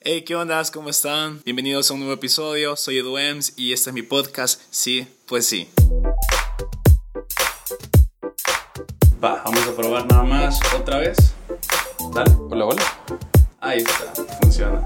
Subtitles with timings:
[0.00, 0.62] Hey, ¿qué onda?
[0.72, 1.42] ¿Cómo están?
[1.44, 2.76] Bienvenidos a un nuevo episodio.
[2.76, 4.62] Soy Edu Ems y este es mi podcast.
[4.70, 5.68] Sí, pues sí.
[9.22, 11.16] Va, vamos a probar nada más otra vez.
[12.14, 12.30] Dale.
[12.48, 12.82] Hola, hola.
[13.58, 14.84] Ahí está, funciona.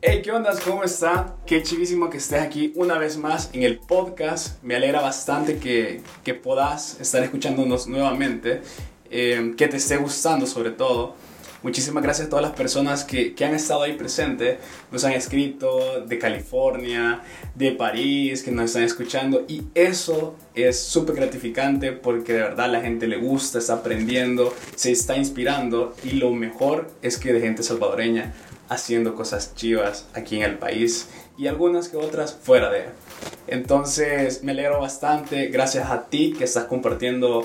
[0.00, 0.56] Hey, ¿qué onda?
[0.64, 1.34] ¿Cómo está?
[1.44, 4.62] Qué chivísimo que estés aquí una vez más en el podcast.
[4.62, 8.62] Me alegra bastante que, que puedas estar escuchándonos nuevamente,
[9.10, 11.16] eh, que te esté gustando sobre todo.
[11.60, 14.58] Muchísimas gracias a todas las personas que, que, han estado ahí presentes,
[14.92, 17.20] nos han escrito de California,
[17.56, 22.80] de París, que nos están escuchando y eso es súper gratificante porque de verdad la
[22.80, 27.64] gente le gusta, está aprendiendo, se está inspirando y lo mejor es que de gente
[27.64, 28.34] salvadoreña
[28.68, 32.84] haciendo cosas chivas aquí en el país y algunas que otras fuera de.
[33.48, 37.44] Entonces me alegro bastante, gracias a ti que estás compartiendo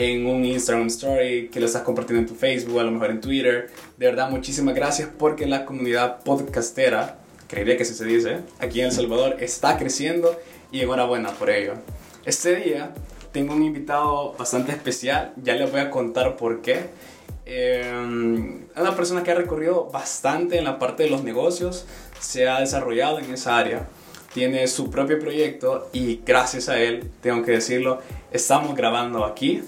[0.00, 3.20] en un Instagram Story, que lo estás compartiendo en tu Facebook, a lo mejor en
[3.20, 3.68] Twitter.
[3.98, 8.86] De verdad, muchísimas gracias porque la comunidad podcastera, creería que así se dice, aquí en
[8.86, 10.34] El Salvador está creciendo
[10.72, 11.74] y enhorabuena por ello.
[12.24, 12.94] Este día
[13.30, 16.86] tengo un invitado bastante especial, ya les voy a contar por qué.
[17.44, 17.92] Eh,
[18.76, 21.84] una persona que ha recorrido bastante en la parte de los negocios,
[22.18, 23.86] se ha desarrollado en esa área,
[24.32, 28.00] tiene su propio proyecto y gracias a él, tengo que decirlo,
[28.30, 29.62] estamos grabando aquí.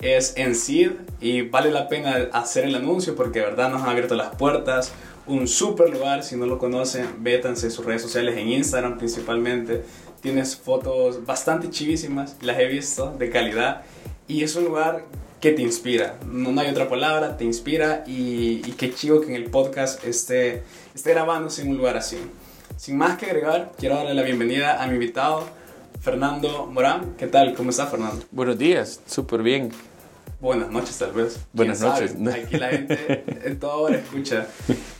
[0.00, 3.88] Es en SID y vale la pena hacer el anuncio porque de verdad nos han
[3.88, 4.92] abierto las puertas.
[5.26, 9.82] Un super lugar, si no lo conocen, vétanse sus redes sociales en Instagram principalmente.
[10.20, 13.82] Tienes fotos bastante chivísimas, las he visto, de calidad.
[14.28, 15.04] Y es un lugar
[15.40, 16.18] que te inspira.
[16.26, 20.02] No, no hay otra palabra, te inspira y, y, qué chivo que en el podcast
[20.04, 20.62] esté,
[20.94, 22.16] esté grabándose en un lugar así.
[22.76, 25.44] Sin más que agregar, quiero darle la bienvenida a mi invitado,
[26.00, 27.14] Fernando Morán.
[27.16, 27.54] ¿Qué tal?
[27.54, 28.24] ¿Cómo está Fernando?
[28.30, 29.70] Buenos días, súper bien.
[30.40, 31.38] Buenas noches tal vez.
[31.52, 32.14] Buenas noches.
[32.34, 34.46] Aquí la gente en toda hora escucha.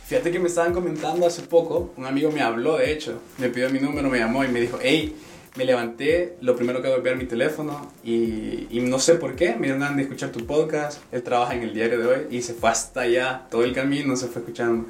[0.05, 3.69] Fíjate que me estaban comentando hace poco, un amigo me habló de hecho, me pidió
[3.69, 5.15] mi número, me llamó y me dijo, hey,
[5.55, 9.35] me levanté, lo primero que hago es ver mi teléfono y, y no sé por
[9.35, 12.27] qué, me dieron ganas de escuchar tu podcast, él trabaja en el diario de hoy
[12.29, 14.87] y se fue hasta allá, todo el camino se fue escuchando.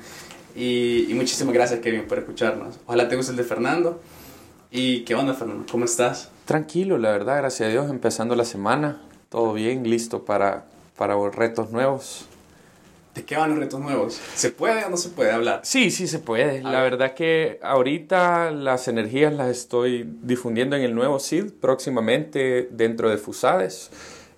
[0.56, 2.80] Y, y muchísimas gracias Kevin por escucharnos.
[2.86, 4.02] Ojalá te guste el de Fernando.
[4.72, 5.66] ¿Y qué onda Fernando?
[5.72, 6.30] ¿Cómo estás?
[6.46, 10.66] Tranquilo, la verdad, gracias a Dios, empezando la semana, todo bien, listo para,
[10.98, 12.26] para retos nuevos.
[13.16, 14.20] ¿De qué van los retos nuevos?
[14.36, 15.62] ¿Se puede o no se puede hablar?
[15.64, 16.60] Sí, sí se puede.
[16.60, 16.92] A la ver.
[16.92, 23.18] verdad que ahorita las energías las estoy difundiendo en el nuevo SID próximamente dentro de
[23.18, 23.90] Fusades.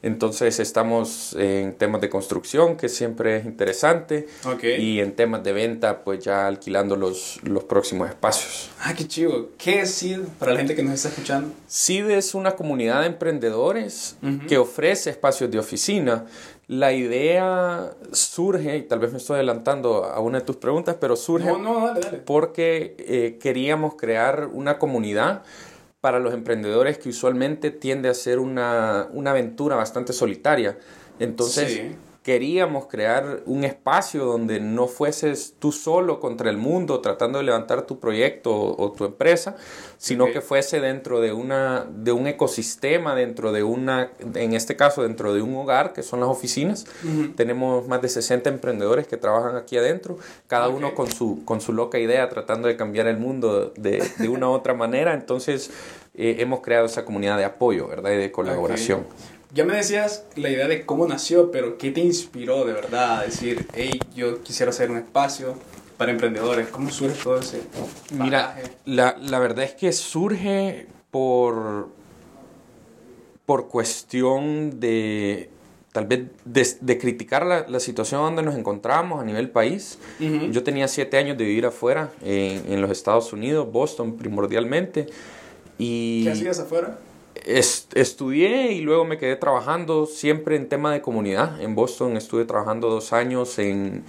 [0.08, 4.28] Entonces estamos en temas de construcción, que siempre es interesante.
[4.46, 4.82] Okay.
[4.82, 8.70] Y en temas de venta, pues ya alquilando los, los próximos espacios.
[8.80, 9.50] Ah, qué chivo.
[9.58, 11.54] ¿Qué es SID para la gente que nos está escuchando?
[11.68, 14.48] SID es una comunidad de emprendedores uh -huh.
[14.48, 16.26] que ofrece espacios de oficina.
[16.70, 21.18] La idea surge, y tal vez me estoy adelantando a una de tus preguntas, pero
[21.18, 22.18] surge no, no, dale, dale.
[22.20, 25.44] porque eh, queríamos crear una comunidad
[26.02, 30.78] para los emprendedores que usualmente tiende a ser una, una aventura bastante solitaria.
[31.20, 31.96] Entonces.
[32.28, 37.84] Queríamos crear un espacio donde no fueses tú solo contra el mundo tratando de levantar
[37.84, 39.56] tu proyecto o, o tu empresa,
[39.98, 45.04] sino que fuese dentro de, una, de un ecosistema, dentro de una, en este caso,
[45.04, 46.86] dentro de un hogar, que son las oficinas.
[47.38, 50.18] Tenemos más de 60 emprendedores que trabajan aquí adentro,
[50.48, 54.28] cada uno con su, con su loca idea, tratando de cambiar el mundo de, de
[54.28, 55.14] una u otra manera.
[55.14, 55.72] Entonces,
[56.14, 58.12] eh, hemos creado esa comunidad de apoyo, ¿verdad?
[58.12, 59.06] Y de colaboración.
[59.58, 63.24] Ya me decías la idea de cómo nació, pero ¿qué te inspiró de verdad a
[63.24, 65.56] decir, hey, yo quisiera hacer un espacio
[65.98, 66.68] para emprendedores?
[66.68, 67.64] ¿Cómo surge todo ese
[68.12, 68.62] Mira, bagaje?
[68.86, 71.90] la, la verdad es que surge por,
[73.48, 75.50] por cuestión de
[75.92, 79.98] tal vez de, de criticar la, la, situación donde nos encontramos a nivel país.
[80.20, 80.52] Ujú.
[80.52, 85.08] Yo tenía siete años de vivir afuera, en, en los Estados Unidos, Boston primordialmente.
[85.80, 87.00] Y ¿Qué hacías afuera?
[87.48, 91.60] Est- estudié y luego me quedé trabajando siempre en tema de comunidad.
[91.62, 94.04] En Boston estuve trabajando dos años en,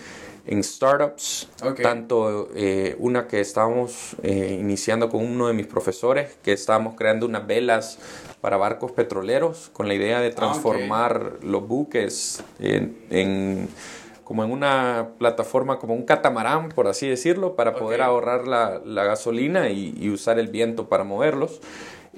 [0.47, 1.49] en startups,
[1.83, 7.27] tanto eh, una que estábamos eh, iniciando con uno de mis profesores, que estábamos creando
[7.27, 7.99] unas velas
[8.41, 13.69] para barcos petroleros con la idea de transformar los buques en, en-
[14.25, 19.05] como en una plataforma, como un catamarán, por así decirlo, para poder ahorrar la, la
[19.05, 21.63] gasolina y, y usar el viento para moverlos.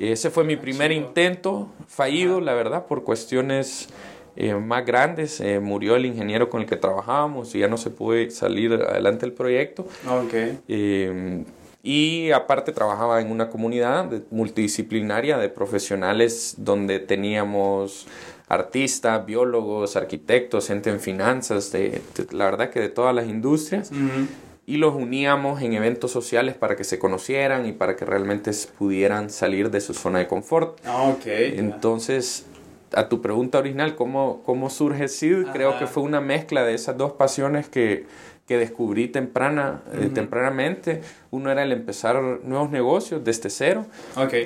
[0.00, 3.88] Ese fue mi primer intento, fallido, la verdad, por cuestiones
[4.34, 5.40] eh, más grandes.
[5.40, 9.26] Eh, murió el ingeniero con el que trabajábamos y ya no se pudo salir adelante
[9.26, 9.86] el proyecto.
[10.08, 10.34] Ok.
[10.68, 11.44] Eh,
[11.82, 18.06] y aparte trabajaba en una comunidad multidisciplinaria de profesionales donde teníamos
[18.48, 22.02] artistas, biólogos, arquitectos, gente en finanzas, de,
[22.32, 23.90] la verdad que de todas las industrias.
[24.70, 29.28] Y los uníamos en eventos sociales para que se conocieran y para que realmente pudieran
[29.28, 30.78] salir de su zona de confort.
[30.84, 31.12] Ah.
[31.26, 32.46] Entonces,
[32.92, 35.46] a tu pregunta original, ¿cómo, cómo surge SID?
[35.52, 38.06] Creo que fue una mezcla de esas dos pasiones que,
[38.46, 41.02] que descubrí temprana, eh, tempranamente.
[41.32, 43.86] Uno era el empezar nuevos negocios desde cero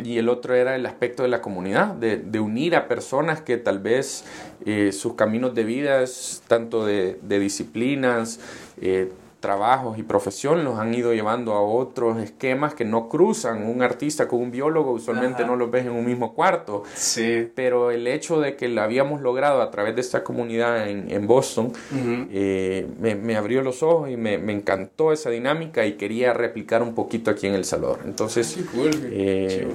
[0.04, 3.58] y el otro era el aspecto de la comunidad, de, de unir a personas que
[3.58, 4.24] tal vez
[4.64, 6.02] eh, sus caminos de vida,
[6.48, 8.40] tanto de, de disciplinas,
[8.80, 9.12] eh,
[9.44, 13.66] trabajos y profesión los han ido llevando a otros esquemas que no cruzan.
[13.68, 16.84] Un artista con un biólogo usualmente no los ves en un mismo cuarto.
[16.94, 17.50] Sí.
[17.54, 21.26] Pero el hecho de que lo habíamos logrado a través de esta comunidad en, en
[21.26, 21.72] Boston
[22.32, 26.82] eh, me, me, abrió los ojos y me, me, encantó esa dinámica y quería replicar
[26.82, 27.98] un poquito aquí en El Salvador.
[28.06, 28.92] Entonces, cool.
[29.12, 29.68] eh,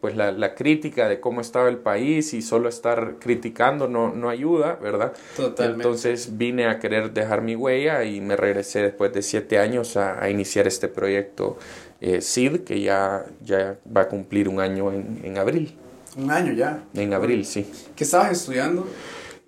[0.00, 4.28] pues la, la, crítica de cómo estaba el país y solo estar criticando no, no
[4.28, 5.12] ayuda, ¿verdad?
[5.36, 5.82] Totalmente.
[5.82, 10.22] Entonces vine a querer dejar mi huella y me regresé después de siete años a,
[10.22, 11.58] a iniciar este proyecto
[12.00, 15.74] eh, SID, que ya, ya va a cumplir un año en, en abril.
[16.16, 16.82] Un año ya.
[16.94, 17.70] En abril, sí.
[17.96, 18.86] ¿Qué estabas estudiando?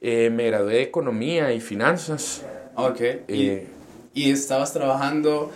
[0.01, 2.43] Eh, me gradué de Economía y Finanzas.
[2.75, 3.01] Ok.
[3.01, 3.69] Eh,
[4.15, 5.51] ¿Y, ¿Y estabas trabajando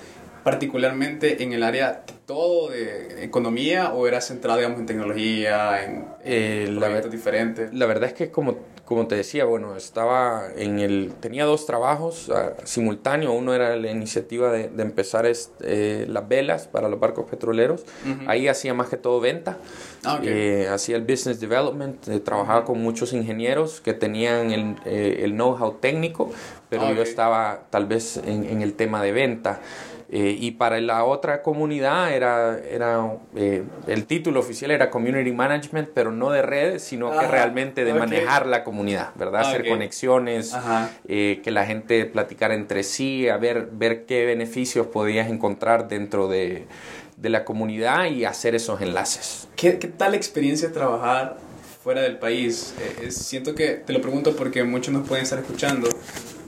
[0.44, 6.72] particularmente en el área todo de economía o era centrado, digamos, en tecnología, en, eh,
[6.78, 7.72] proyectos diferentes?
[7.74, 12.28] La verdad es que como, como te decía, bueno, estaba en el, tenía dos trabajos
[12.28, 13.32] uh, simultáneos.
[13.34, 17.82] Uno era la iniciativa de, de empezar eh, las velas para los barcos petroleros.
[18.04, 18.24] Uh -huh.
[18.28, 19.56] Ahí hacía más que todo venta.
[20.04, 20.28] Ah, okay.
[20.30, 25.78] eh, hacía el business development, eh, trabajaba con muchos ingenieros que tenían el, el know-how
[25.80, 26.30] técnico,
[26.68, 29.60] pero Ah, yo estaba tal vez en, en el tema de venta.
[30.16, 35.88] Eh, y para la otra comunidad era, era eh, el título oficial era Community Management,
[35.92, 37.98] pero no de redes, sino que Ajá, realmente de ok.
[37.98, 39.40] manejar la comunidad, ¿verdad?
[39.44, 40.88] Ah, Hacer conexiones, Ajá.
[41.08, 46.28] eh, que la gente platicara entre sí, a ver, ver qué beneficios podías encontrar dentro
[46.28, 46.66] de,
[47.16, 49.48] de la comunidad y hacer esos enlaces.
[49.56, 51.38] ¿Qué, qué tal experiencia trabajar
[51.82, 52.72] fuera del país?
[53.02, 55.88] Eh, siento que te lo pregunto porque muchos nos pueden estar escuchando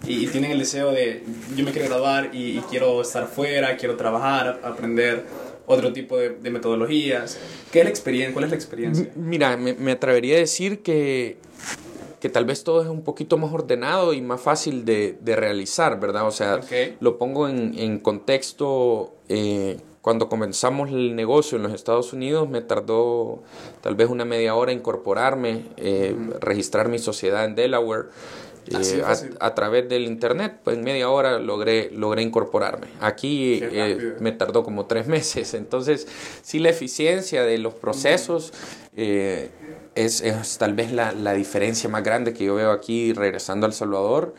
[0.06, 1.22] y, y tienen el deseo de
[1.56, 5.24] yo me quiero graduar y, y, quiero estar fuera, quiero trabajar, aprender
[5.66, 7.38] otro tipo de, de, metodologías.
[7.72, 8.32] ¿Qué es la experiencia?
[8.32, 9.10] ¿Cuál es la experiencia?
[9.16, 11.38] Mira, me, me atrevería a decir que
[12.20, 16.00] que tal vez todo es un poquito más ordenado y más fácil de, de realizar,
[16.00, 16.26] ¿verdad?
[16.26, 16.96] O sea, okay.
[16.98, 22.60] lo pongo en, en contexto, eh, cuando comenzamos el negocio en los Estados Unidos me
[22.60, 23.42] tardó
[23.80, 26.30] tal vez una media hora incorporarme, eh, mm.
[26.40, 28.06] registrar mi sociedad en Delaware.
[28.68, 32.88] Eh, a, a, través del internet, pues en media hora logré, logré incorporararme.
[33.00, 35.54] Aquí eh, me tardó como tres meses.
[35.54, 36.08] Entonces,
[36.42, 38.52] sí, la eficiencia de los procesos
[38.96, 39.50] eh,
[39.94, 43.68] es, es, tal vez la, la, diferencia más grande que yo veo aquí regresando a
[43.68, 44.34] El Salvador.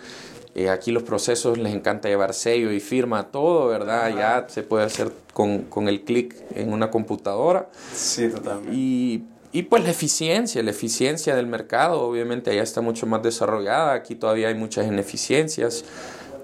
[0.71, 4.09] Aquí los procesos les encanta llevar sello y firma todo, ¿verdad?
[4.17, 7.69] Ya se puede hacer con, con el clic en una computadora.
[7.93, 8.75] Sí, totalmente.
[8.75, 13.93] Y y pues la eficiencia, la eficiencia del mercado, obviamente allá está mucho más desarrollada,
[13.93, 15.85] aquí todavía hay muchas ineficiencias,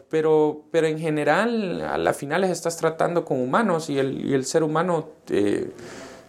[0.10, 4.46] pero, pero en general a la final estás tratando con humanos y el, y el
[4.46, 5.72] ser humano, eh,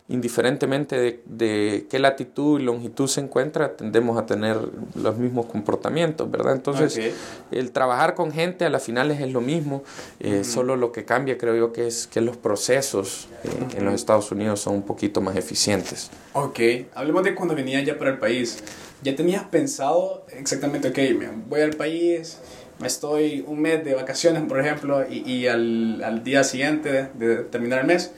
[0.06, 4.58] indiferentemente de, de, qué latitud y longitud se encuentra, tendemos a tener
[4.94, 6.52] los mismos comportamientos, ¿verdad?
[6.52, 7.14] Entonces, okay.
[7.50, 9.82] el trabajar con gente a la final es lo mismo,
[10.20, 10.44] eh, uh -huh.
[10.44, 13.78] solo lo que cambia creo yo que es que los procesos eh, uh -huh.
[13.78, 16.10] en los Estados Unidos son un poquito más eficientes.
[16.34, 16.60] Ok,
[16.94, 18.62] hablemos de cuando venía ya para el país.
[19.02, 22.38] ¿Ya tenías pensado exactamente, ok, me voy al país,
[22.80, 27.36] me estoy un mes de vacaciones, por ejemplo, y, y al, al, día siguiente de
[27.44, 28.12] terminar el mes,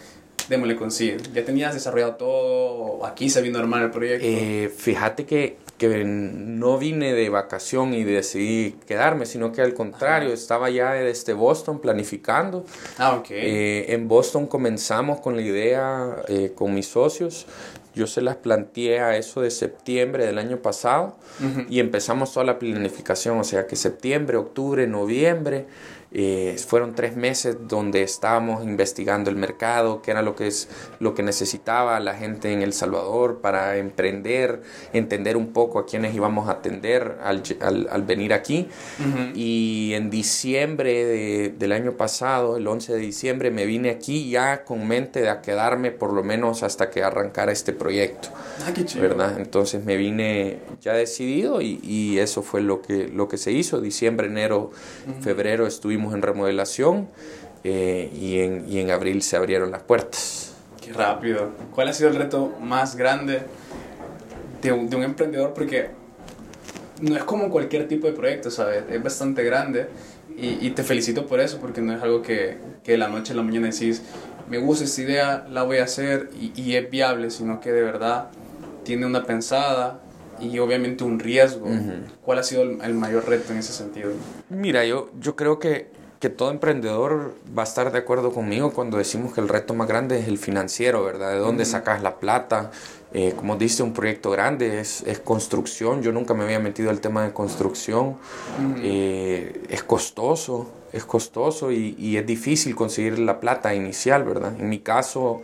[0.48, 1.18] démosle consigo.
[1.34, 3.06] ¿Ya tenías desarrollado todo?
[3.06, 4.26] ¿Aquí se vino a armar el proyecto?
[4.26, 10.28] Eh, fíjate que, que no vine de vacación y decidí quedarme, sino que al contrario,
[10.28, 10.34] Ajá.
[10.34, 12.64] estaba ya desde Boston planificando.
[12.98, 13.26] Ah, ok.
[13.30, 17.46] Eh, en Boston comenzamos con la idea eh, con mis socios.
[17.94, 21.66] Yo se las planteé a eso de septiembre del año pasado uh -huh.
[21.70, 25.64] y empezamos toda la planificación, o sea que septiembre, octubre, noviembre,
[26.12, 30.68] eh, fueron tres meses donde estábamos investigando el mercado, qué era lo que, es,
[31.00, 36.14] lo que necesitaba la gente en El Salvador para emprender, entender un poco a quiénes
[36.14, 38.68] íbamos a atender al, al, al venir aquí.
[39.00, 39.32] Uh -huh.
[39.34, 44.64] Y en diciembre de, del año pasado, el 11 de diciembre, me vine aquí ya
[44.64, 48.28] con mente de a quedarme por lo menos hasta que arrancara este proyecto.
[48.64, 49.02] Ah, qué chido.
[49.02, 49.38] ¿verdad?
[49.38, 53.80] Entonces me vine ya decidido y, y, eso fue lo que, lo que se hizo.
[53.80, 54.70] Diciembre, enero,
[55.06, 55.22] uh -huh.
[55.22, 57.08] febrero estuvimos en remodelación
[57.64, 60.54] eh, y, en, y en abril se abrieron las puertas.
[60.80, 61.50] Qué rápido.
[61.74, 63.42] ¿Cuál ha sido el reto más grande
[64.62, 65.52] de un, de un emprendedor?
[65.52, 65.90] Porque
[67.00, 68.84] no es como cualquier tipo de proyecto, ¿sabes?
[68.90, 69.88] Es bastante grande
[70.36, 73.32] y, y te felicito por eso, porque no es algo que, que de la noche
[73.32, 74.02] a la mañana decís,
[74.48, 77.82] me gusta esta idea, la voy a hacer y, y es viable, sino que de
[77.82, 78.28] verdad
[78.84, 80.00] tiene una pensada
[80.40, 81.66] y obviamente un riesgo.
[82.22, 84.10] ¿Cuál ha sido el, el, mayor reto en ese sentido?
[84.48, 85.88] Mira, yo, yo creo que,
[86.20, 89.88] que todo emprendedor va a estar de acuerdo conmigo cuando decimos que el reto más
[89.88, 91.32] grande es el financiero, ¿verdad?
[91.32, 92.70] De dónde sacas la plata.
[93.12, 96.02] Eh, como dice, un proyecto grande es, es, construcción.
[96.02, 98.16] Yo nunca me había metido al tema de construcción.
[98.82, 104.54] eh, es costoso, es costoso y, y, es difícil conseguir la plata inicial, ¿verdad?
[104.58, 105.42] En mi caso,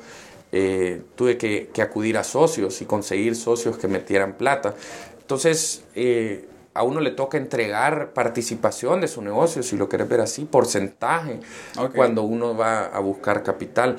[0.54, 4.75] eh, tuve que, que, acudir a socios y conseguir socios que metieran plata.
[5.18, 10.21] Entonces, eh, a uno le toca entregar participación de su negocio, si lo querés ver
[10.21, 11.40] así, porcentaje,
[11.78, 11.97] okay.
[11.97, 13.97] cuando uno va a buscar capital.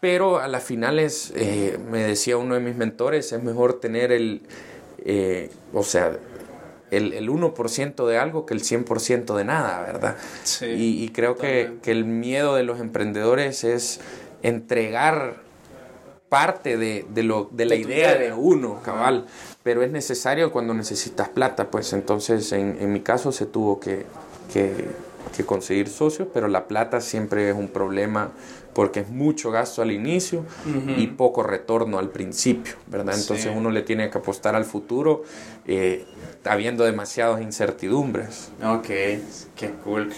[0.00, 4.42] Pero a las finales, eh, me decía uno de mis mentores, es mejor tener el,
[5.72, 6.18] o sea,
[6.90, 10.16] el, el 1% de algo que el 100% de nada, ¿verdad?
[10.42, 14.00] Sí, y, y, creo que, que, el miedo de los emprendedores es
[14.42, 15.43] entregar
[16.28, 19.26] parte de, de, lo, de la de idea de uno, cabal,
[19.62, 24.04] pero es necesario cuando necesitas plata, pues entonces en, en mi caso se tuvo que,
[24.52, 24.88] que,
[25.36, 28.32] que, conseguir socios, pero la plata siempre es un problema
[28.74, 30.98] porque es mucho gasto al inicio uh -huh.
[30.98, 33.14] y poco retorno al principio, ¿verdad?
[33.16, 33.56] Entonces sí.
[33.56, 35.22] uno le tiene que apostar al futuro
[35.66, 36.04] eh,
[36.44, 38.50] habiendo demasiadas incertidumbres.
[38.60, 38.86] Ok,
[39.54, 40.12] qué cool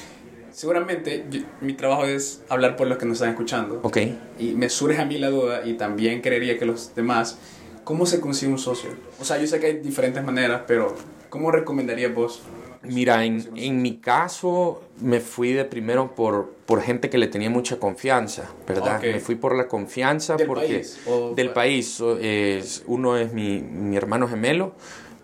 [0.57, 3.81] seguramente yo, mi trabajo es hablar por los que nos están escuchando.
[3.83, 3.99] Ok.
[4.39, 7.39] Y me surge a mí la duda y también creería que los demás,
[7.85, 8.89] ¿cómo se consigue un socio?
[9.21, 10.97] O sea, yo sé que hay diferentes maneras, pero
[11.29, 12.41] ¿cómo recomendarías vos?
[12.83, 17.51] Mira, en, en mi caso me fui de primero por, por gente que le tenía
[17.51, 18.97] mucha confianza, ¿verdad?
[18.97, 19.13] Okay.
[19.13, 20.99] Me fui por la confianza ¿Del porque país,
[21.35, 22.03] del país.
[22.23, 24.73] Es, uno es mi, mi hermano gemelo,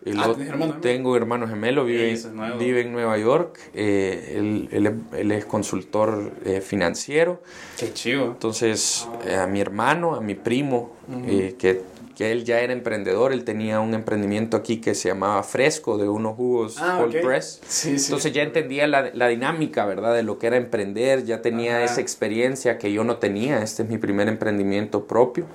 [0.04, 2.28] el ah, otro, hermano tengo hermano gemelo, vive, es
[2.58, 3.58] vive en Nueva York.
[3.72, 7.40] Eh, él, él, él, es consultor eh, financiero.
[7.78, 8.26] Qué chido.
[8.26, 11.56] Entonces, eh, a mi hermano, a mi primo, uh -huh.
[11.56, 11.82] que,
[12.22, 16.08] que él ya era emprendedor, él tenía un emprendimiento aquí que se llamaba Fresco, de
[16.08, 17.20] unos jugos ah, cold okay.
[17.20, 17.60] press.
[17.66, 18.04] Sí, sí.
[18.06, 20.14] Entonces ya entendía la, la, dinámica, ¿verdad?
[20.14, 21.84] De lo que era emprender, ya tenía Ajá.
[21.84, 23.60] esa experiencia que yo no tenía.
[23.60, 25.46] Este es mi primer emprendimiento propio.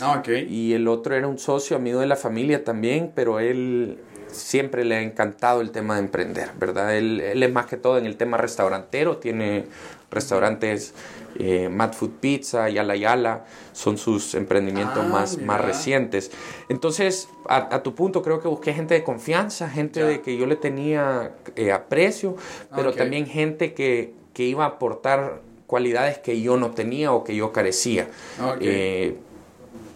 [0.00, 0.46] Ah, okay.
[0.48, 3.98] Y el otro era un socio, amigo de la familia también, pero él
[4.32, 6.96] siempre le ha encantado el tema de emprender, ¿verdad?
[6.96, 9.66] Él, él es más que todo en el tema restaurantero, tiene
[10.10, 10.94] restaurantes
[11.38, 16.30] eh, Mad Food Pizza, Yala Yala, son sus emprendimientos ah, más, más recientes.
[16.68, 20.06] Entonces, a, a, tu punto, creo que busqué gente de confianza, gente ya.
[20.06, 22.36] de que yo le tenía eh, aprecio,
[22.74, 22.98] pero okay.
[22.98, 27.52] también gente que, que iba a aportar cualidades que yo no tenía o que yo
[27.52, 28.08] carecía.
[28.38, 28.68] Okay.
[28.68, 29.16] Eh,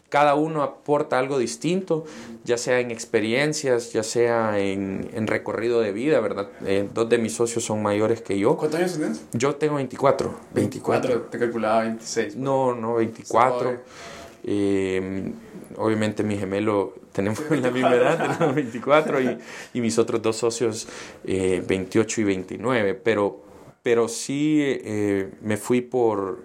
[0.09, 2.05] cada uno aporta algo distinto,
[2.45, 6.49] ya sea en experiencias, ya sea en, en recorrido de vida, ¿verdad?
[6.65, 8.57] Eh, dos de mis socios son mayores que yo.
[8.57, 9.25] ¿Cuántos años tienes?
[9.33, 10.35] Yo tengo 24.
[10.55, 11.09] 24.
[11.09, 12.37] 24 te calculaba 26.
[12.37, 13.77] No, no, 24.
[14.49, 15.33] Eh,
[15.77, 19.39] obviamente mi gemelo tenemos la misma edad, tenemos 24 y,
[19.75, 20.87] y mis otros dos socios
[21.25, 23.43] eh, 28 y 29, pero,
[23.83, 26.45] pero sí eh, me fui por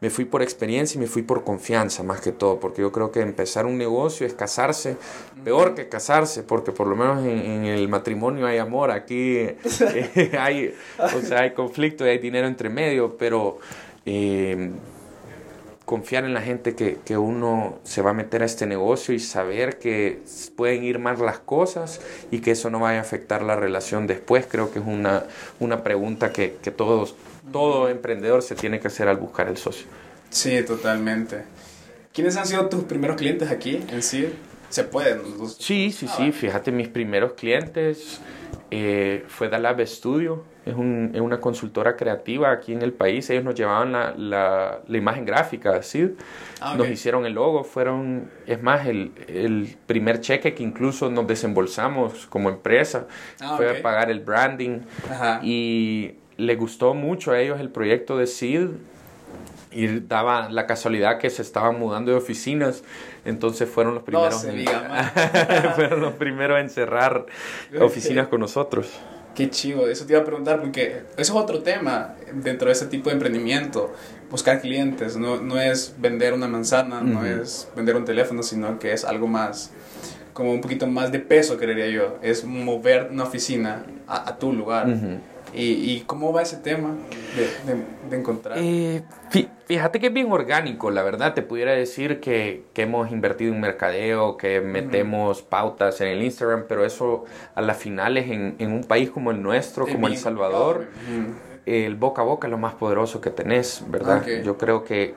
[0.00, 3.10] me fui por experiencia y me fui por confianza más que todo, porque yo creo
[3.10, 4.96] que empezar un negocio es casarse,
[5.44, 10.36] peor que casarse, porque por lo menos en, en el matrimonio hay amor, aquí eh,
[10.38, 13.58] hay, o sea, hay conflicto y hay dinero entre medio, pero
[14.04, 14.70] eh,
[15.86, 19.20] confiar en la gente que, que, uno se va a meter a este negocio y
[19.20, 20.20] saber que
[20.56, 22.00] pueden ir más las cosas
[22.30, 25.24] y que eso no vaya a afectar la relación después, creo que es una,
[25.60, 27.14] una pregunta que, que todos
[27.52, 29.86] todo emprendedor se tiene que hacer al buscar el socio.
[30.30, 31.44] Sí, totalmente.
[32.12, 34.28] ¿Quiénes han sido tus primeros clientes aquí en sí?
[34.68, 35.20] ¿Se pueden?
[35.58, 36.32] Sí, sí, sí.
[36.32, 38.20] Fíjate, mis primeros clientes
[38.70, 40.42] eh, fue Dalab Studio.
[40.66, 43.30] Es, un, es, una consultora creativa aquí en el país.
[43.30, 46.14] Ellos nos llevaban la, la, la imagen gráfica, ¿sí?
[46.60, 46.78] Ah, okay.
[46.78, 47.64] Nos hicieron el logo.
[47.64, 53.06] Fueron, es más, el, el, primer cheque que incluso nos desembolsamos como empresa
[53.40, 53.78] ah, fue okay.
[53.78, 54.80] a pagar el branding.
[55.10, 55.40] Ajá.
[55.42, 58.70] Y le gustó mucho a ellos el proyecto de SEED
[59.76, 62.82] y daba la casualidad que se estaban mudando de oficinas,
[63.26, 64.64] entonces fueron los primeros, no en,
[65.74, 67.26] fueron los primeros en cerrar
[67.80, 68.90] oficinas con nosotros.
[69.36, 72.86] Qué chivo, eso te iba a preguntar porque eso es otro tema dentro de ese
[72.86, 73.92] tipo de emprendimiento,
[74.30, 78.94] buscar clientes, no, no es vender una manzana, no es vender un teléfono, sino que
[78.94, 79.72] es algo más,
[80.32, 84.54] como un poquito más de peso, creería yo, es mover una oficina a, a tu
[84.54, 84.88] lugar.
[85.54, 86.94] ¿Y, cómo va ese tema
[87.34, 87.74] de,
[88.10, 88.58] de, encontrar?
[88.60, 89.02] Eh,
[89.66, 91.34] fíjate que es bien orgánico, la verdad.
[91.34, 96.64] Te pudiera decir que, que hemos invertido en mercadeo, que metemos pautas en el Instagram,
[96.68, 97.24] pero eso
[97.54, 100.88] a las finales en, en un país como el nuestro, como El Salvador,
[101.64, 104.24] el boca a boca es lo más poderoso que tenés, ¿verdad?
[104.44, 105.14] Yo creo que,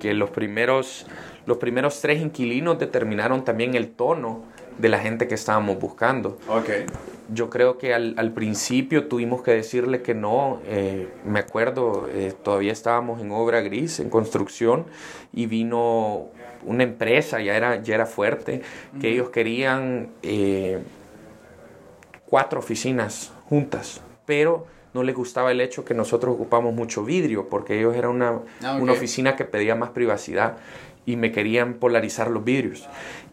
[0.00, 1.06] que los primeros
[1.46, 4.44] los primeros tres inquilinos determinaron también el tono
[4.78, 6.38] de la gente que estábamos buscando.
[6.48, 6.86] Okay.
[7.32, 10.60] Yo creo que al, al principio tuvimos que decirle que no.
[10.66, 14.84] Eh, me acuerdo, eh, todavía estábamos en obra gris, en construcción,
[15.32, 16.28] y vino
[16.64, 18.62] una empresa, ya era, ya era fuerte,
[19.00, 20.82] que ellos querían eh,
[22.26, 27.78] cuatro oficinas juntas, pero no les gustaba el hecho que nosotros ocupamos mucho vidrio, porque
[27.78, 30.56] ellos eran una, ah, una oficina que pedía más privacidad
[31.06, 32.88] y me querían polarizar los vidrios.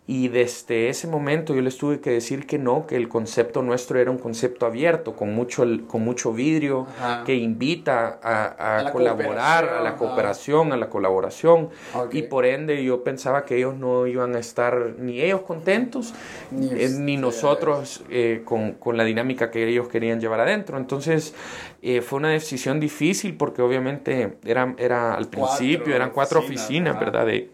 [0.07, 3.97] Y desde ese momento yo les tuve que decir que no, que el concepto nuestro
[3.97, 6.85] era un concepto abierto, con mucho, con mucho vidrio,
[7.25, 11.69] que invita a, colaborar, a la cooperación, a la colaboración.
[12.11, 16.13] Y por ende yo pensaba que ellos no iban a estar ni ellos contentos,
[16.49, 20.77] ni, eh, nosotros eh, con, con, la dinámica que ellos querían llevar adentro.
[20.77, 21.33] Entonces
[21.81, 27.27] eh, fue una decisión difícil porque obviamente era, era al principio, eran cuatro oficinas, ¿verdad?
[27.27, 27.49] De,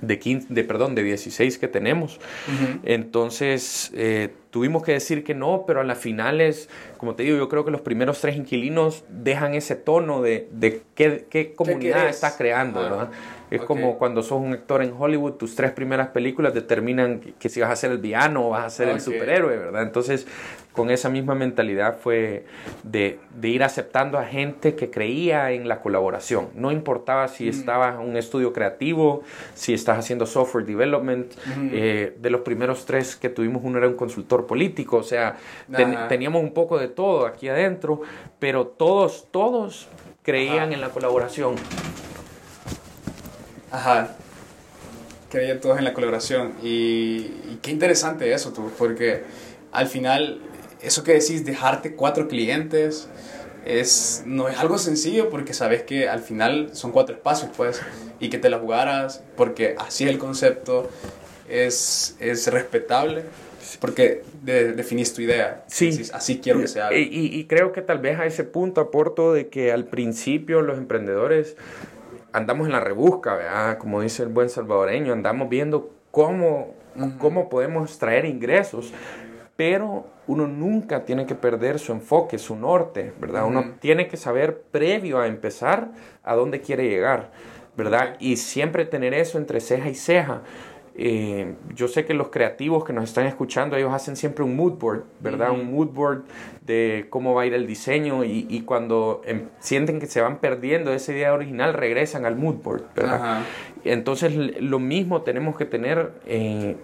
[0.00, 2.20] de, 15, de, perdón, de 16 que tenemos.
[2.84, 7.48] Entonces, eh, tuvimos que decir que no, pero a las finales, como te digo, yo
[7.48, 12.34] creo que los primeros tres inquilinos dejan ese tono de, de qué, qué comunidad estás
[12.36, 13.10] creando, ¿verdad?
[13.50, 17.60] Es como cuando sos un actor en Hollywood, tus tres primeras películas determinan que si
[17.60, 19.82] vas a ser el villano o vas a ser el superhéroe, ¿verdad?
[19.82, 20.26] Entonces,
[20.72, 22.44] con esa misma mentalidad fue
[22.84, 26.50] de, de, ir aceptando a gente que creía en la colaboración.
[26.54, 29.22] No importaba si estabas en un estudio creativo,
[29.54, 31.32] si estás haciendo software development.
[31.72, 35.36] Eh, de los primeros tres que tuvimos, uno era un consultor político, o sea,
[36.08, 38.02] teníamos un poco de todo aquí adentro,
[38.38, 39.88] pero todos, todos
[40.22, 41.54] creían en la colaboración.
[43.70, 44.16] Ajá.
[45.30, 46.54] Creían todos en la colaboración.
[46.62, 49.22] Y, qué interesante eso, tú, porque
[49.72, 50.40] al final,
[50.80, 53.08] eso que decís, dejarte cuatro clientes,
[53.64, 57.82] es, no es algo sencillo porque sabes que al final son cuatro espacios, pues,
[58.20, 60.88] y que te la jugaras, porque así es el concepto,
[61.48, 63.24] es, es respetable,
[63.80, 65.64] porque definís tu idea.
[65.66, 66.08] Sí.
[66.14, 66.96] así quiero que se haga.
[66.96, 70.78] Y, y, creo que tal vez a ese punto aporto de que al principio los
[70.78, 71.56] emprendedores
[72.38, 73.78] andamos en la rebusca, ¿verdad?
[73.78, 76.74] Como dice el buen salvadoreño, andamos viendo cómo,
[77.18, 78.92] cómo podemos traer ingresos,
[79.56, 83.46] pero uno nunca tiene que perder su enfoque, su norte, ¿verdad?
[83.46, 85.88] Uno tiene que saber previo a empezar
[86.22, 87.30] a dónde quiere llegar,
[87.76, 88.16] ¿verdad?
[88.20, 90.42] Y siempre tener eso entre ceja y ceja.
[91.00, 94.72] Eh, yo sé que los creativos que nos están escuchando, ellos hacen siempre un mood
[94.72, 95.52] board, ¿verdad?
[95.52, 96.24] Un mood board
[96.66, 100.92] de cómo va a ir el diseño y, cuando em, sienten que se van perdiendo
[100.92, 103.44] esa idea original, regresan al mood board, ¿verdad?
[103.84, 106.74] Entonces lo mismo tenemos que tener eh,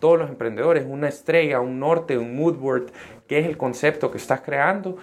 [0.00, 2.86] todos los emprendedores, una estrella, un norte, un mood board
[3.30, 4.96] qué es el concepto que estás creando,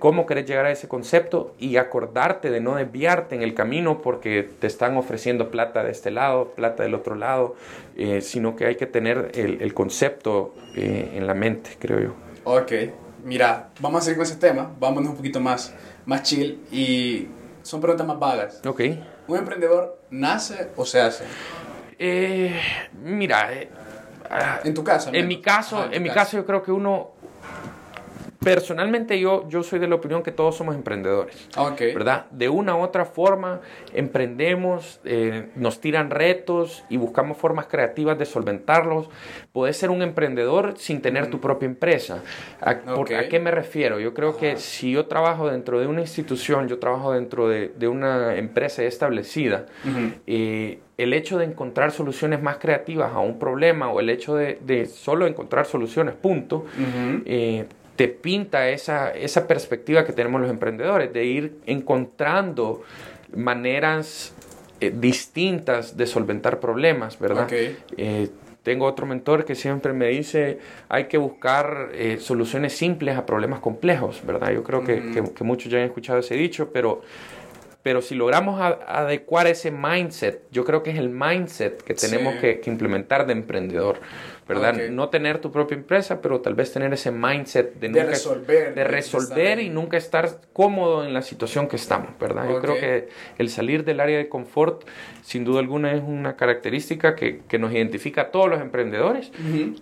[0.00, 4.46] cómo querés llegar a ese concepto y acordarte de no desviarte en el camino porque
[4.60, 7.56] te están ofreciendo plata de este lado, plata del otro lado,
[7.96, 12.14] eh, sino que hay que tener el, concepto eh, en la mente, creo yo.
[12.44, 12.70] Ok,
[13.24, 17.28] mira, vamos a seguir con ese tema, vámonos un poquito más, más chill y
[17.62, 18.60] son preguntas más vagas.
[18.66, 18.82] Ok.
[19.26, 21.24] ¿Un emprendedor nace o se hace?
[21.98, 22.60] Eh,
[23.02, 23.48] mira,
[24.64, 25.10] en tu caso.
[25.12, 27.12] En mi caso, en, mi caso yo creo que uno
[28.42, 31.48] Personalmente yo, yo soy de la opinión que todos somos emprendedores.
[31.54, 31.92] Okay.
[31.92, 32.24] ¿Verdad?
[32.30, 33.60] De una u otra forma
[33.92, 39.10] emprendemos, eh, nos tiran retos y buscamos formas creativas de solventarlos.
[39.52, 42.22] Puedes ser un emprendedor sin tener tu propia empresa.
[42.62, 42.78] ¿A,
[43.28, 44.00] qué me refiero?
[44.00, 47.88] Yo creo que si yo trabajo dentro de una institución, yo trabajo dentro de, de
[47.88, 49.66] una empresa establecida,
[50.26, 54.58] eh, el hecho de encontrar soluciones más creativas a un problema o el hecho de,
[54.62, 56.64] de solo encontrar soluciones, punto,
[58.00, 62.82] te pinta esa, esa perspectiva que tenemos los emprendedores, de ir encontrando
[63.36, 64.32] maneras
[64.80, 67.46] eh, distintas de solventar problemas, ¿verdad?
[67.52, 68.30] Eh,
[68.62, 73.60] tengo otro mentor que siempre me dice, hay que buscar eh, soluciones simples a problemas
[73.60, 74.50] complejos, ¿verdad?
[74.52, 77.02] Yo creo que, que, muchos ya han escuchado ese dicho, pero
[77.82, 82.60] pero si logramos adecuar ese mindset, yo creo que es el mindset que tenemos que,
[82.66, 84.00] implementar de emprendedor,
[84.50, 84.88] ¿verdad?
[84.90, 89.60] No tener tu propia empresa, pero tal vez tener ese mindset de, resolver, de resolver
[89.60, 92.48] y nunca estar cómodo en la situación que estamos, ¿verdad?
[92.48, 93.08] Yo creo que
[93.38, 94.82] el salir del área de confort,
[95.22, 99.30] sin duda alguna, es una característica que, nos identifica a todos los emprendedores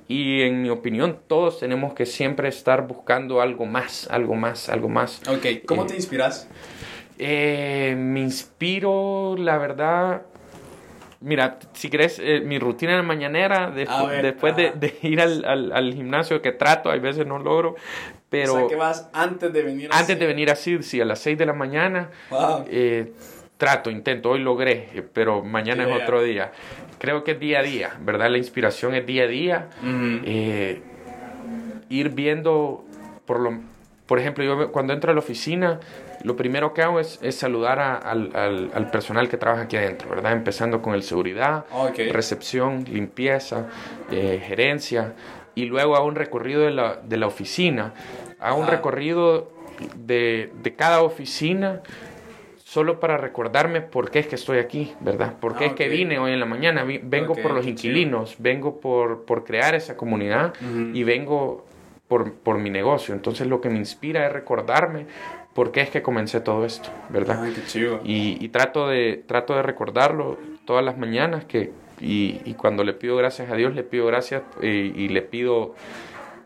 [0.08, 4.88] y en mi opinión todos tenemos que siempre estar buscando algo más, algo más, algo
[4.88, 5.22] más.
[5.28, 6.48] Ok, ¿cómo te inspiras?
[7.18, 10.22] Eh, me inspiro, la verdad.
[11.20, 16.90] Mira, si querés, eh, mi rutina de mañanera, después de, ir al, gimnasio que trato,
[16.90, 17.74] hay veces no logro,
[18.30, 18.54] pero...
[18.54, 21.36] O sea, que vas antes de venir Antes de venir así, sí, a las 6
[21.36, 22.10] de la mañana.
[22.68, 23.12] Eh,
[23.56, 26.52] trato, intento, hoy logré, pero mañana es otro día.
[26.98, 28.30] Creo que es día a día, ¿verdad?
[28.30, 29.68] La inspiración es día a día.
[31.88, 32.84] ir viendo,
[33.26, 33.58] por, lo,
[34.06, 35.80] por ejemplo, yo cuando entro a la oficina,
[36.22, 40.32] lo primero que hago es, saludar al, personal que trabaja aquí adentro, ¿verdad?
[40.32, 41.64] Empezando con el seguridad,
[42.12, 43.66] recepción, limpieza,
[44.10, 45.14] eh, gerencia,
[45.54, 47.92] y luego hago un recorrido de la, oficina,
[48.38, 49.50] hago un recorrido
[49.96, 51.82] de, cada oficina
[52.56, 55.34] solo para recordarme por qué es que estoy aquí, ¿verdad?
[55.40, 56.84] Por qué es que vine hoy en la mañana.
[56.84, 60.52] Vengo por los inquilinos, vengo por, por crear esa comunidad
[60.92, 61.66] y vengo
[62.06, 63.14] por, por, mi negocio.
[63.14, 65.06] Entonces lo que me inspira es recordarme
[65.54, 67.42] por qué es que comencé todo esto, ¿verdad?
[67.42, 68.00] Ay, qué chido.
[68.04, 73.50] Y, trato, de, trato de recordarlo todas las mañanas que, y, cuando le pido gracias
[73.50, 75.74] a Dios, le pido gracias eh, y, le pido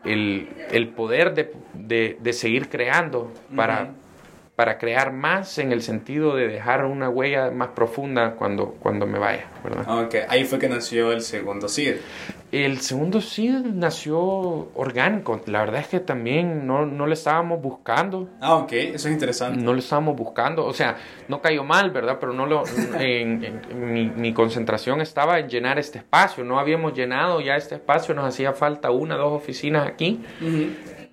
[0.03, 3.91] el, el poder de, de, de, seguir creando para,
[4.55, 9.17] para crear más en el sentido de dejar una huella más profunda cuando, cuando me
[9.17, 9.83] vaya, ¿verdad?
[9.87, 11.95] Ah, ok, ahí fue que nació el segundo SID.
[12.51, 14.19] El segundo SID nació
[14.75, 18.29] orgánico, la verdad es que también no, no le estábamos buscando.
[18.41, 19.59] Ah, ok, eso es interesante.
[19.59, 22.17] No le estábamos buscando, o sea, no cayó mal, ¿verdad?
[22.19, 22.61] Pero no lo,
[22.99, 28.13] en, mi, mi, concentración estaba en llenar este espacio, no habíamos llenado ya este espacio,
[28.13, 30.23] nos hacía falta una, dos oficinas aquí,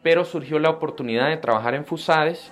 [0.02, 2.50] pero surgió la oportunidad de trabajar en Fusades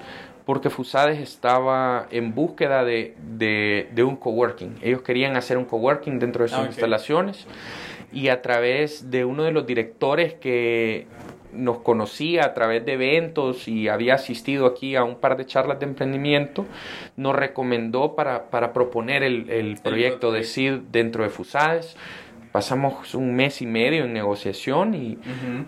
[0.49, 4.77] porque Fusades estaba en búsqueda de, de, un coworking.
[4.81, 7.47] Ellos querían hacer un coworking dentro de sus ah, instalaciones
[8.15, 11.07] y a través de uno de los directores que
[11.53, 15.81] nos conocía a través de eventos y había asistido aquí a un par de charlas
[15.81, 16.65] de emprendimiento,
[17.17, 21.95] nos recomendó para, para proponer el, el proyecto de CID dentro de Fusades
[22.59, 25.17] pasamos un mes y medio en negociación y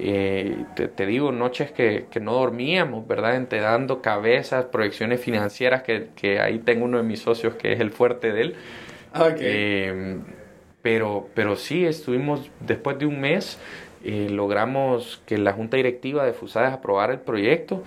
[0.00, 3.36] eh, te, digo, noches que, que, no dormíamos, ¿verdad?
[3.36, 7.78] Entre dando cabezas, proyecciones financieras, que, que, ahí tengo uno de mis socios que es
[7.78, 8.54] el fuerte de él.
[9.14, 9.38] Okay.
[9.40, 10.18] Eh,
[10.82, 13.60] pero, pero sí, estuvimos, después de un mes,
[14.02, 17.84] eh, logramos que la junta directiva de Fusades aprobara el proyecto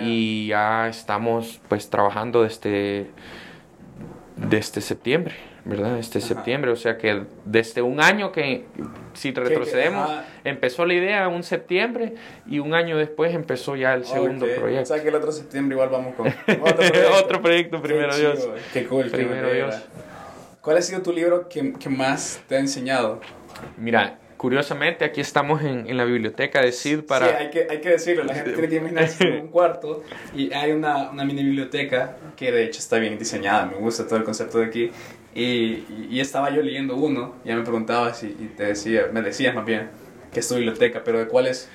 [0.00, 3.06] y ya estamos pues trabajando desde,
[4.34, 5.49] desde septiembre.
[5.70, 5.98] ¿Verdad?
[6.00, 8.64] Este septiembre, o sea que desde un año que,
[9.14, 10.10] si retrocedemos,
[10.42, 14.82] empezó la idea un septiembre y un año después empezó ya el segundo proyecto.
[14.82, 16.26] O sea que el otro septiembre igual vamos con
[17.24, 17.80] otro proyecto.
[17.80, 18.48] primero Dios.
[18.72, 19.76] Qué cool, primero Dios.
[20.60, 23.20] ¿Cuál ha sido tu libro que, que más te ha enseñado?
[23.78, 27.28] Mira, curiosamente aquí estamos en, en, la biblioteca de Sid para...
[27.28, 30.02] Sí, hay que, hay que decirlo, la gente tiene que imaginarse un cuarto
[30.34, 34.16] y hay una, una, mini biblioteca que de hecho está bien diseñada, me gusta todo
[34.16, 34.90] el concepto de aquí
[35.34, 39.54] y, y estaba yo leyendo uno, ya me preguntabas y, y, te decía, me decías
[39.54, 39.90] más bien
[40.32, 41.68] que es tu biblioteca, pero ¿de cuáles?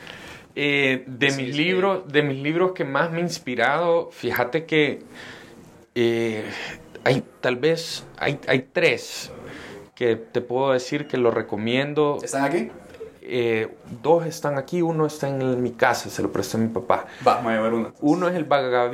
[0.55, 5.01] Eh, de, mis libros, de mis libros que más me ha inspirado, fíjate que
[5.95, 6.45] eh,
[7.03, 9.31] hay tal vez, hay, hay tres
[9.95, 12.19] que te puedo decir que lo recomiendo.
[12.23, 12.71] ¿Están aquí?
[13.21, 13.69] Eh,
[14.01, 17.05] dos están aquí, uno está en mi casa, se lo presté a mi papá.
[17.27, 17.93] Va, voy a ver uno.
[17.99, 18.91] Uno es el Bhagavad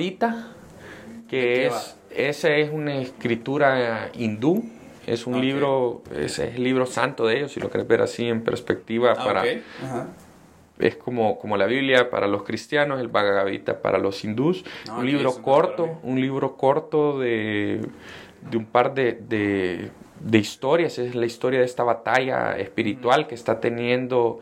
[1.27, 4.63] que es, esa es una escritura hindú,
[5.07, 8.43] es un libro, es el libro santo de ellos, si lo quieres ver así en
[8.43, 9.43] perspectiva ah, para...
[10.79, 14.65] Es como, como la Biblia para los cristianos, el Bhagavad Gita para los hindús.
[14.97, 17.81] Un libro corto, un libro corto de,
[18.49, 19.91] de un par de, de
[20.23, 24.39] de historias, es la historia de esta batalla espiritual que está teniendo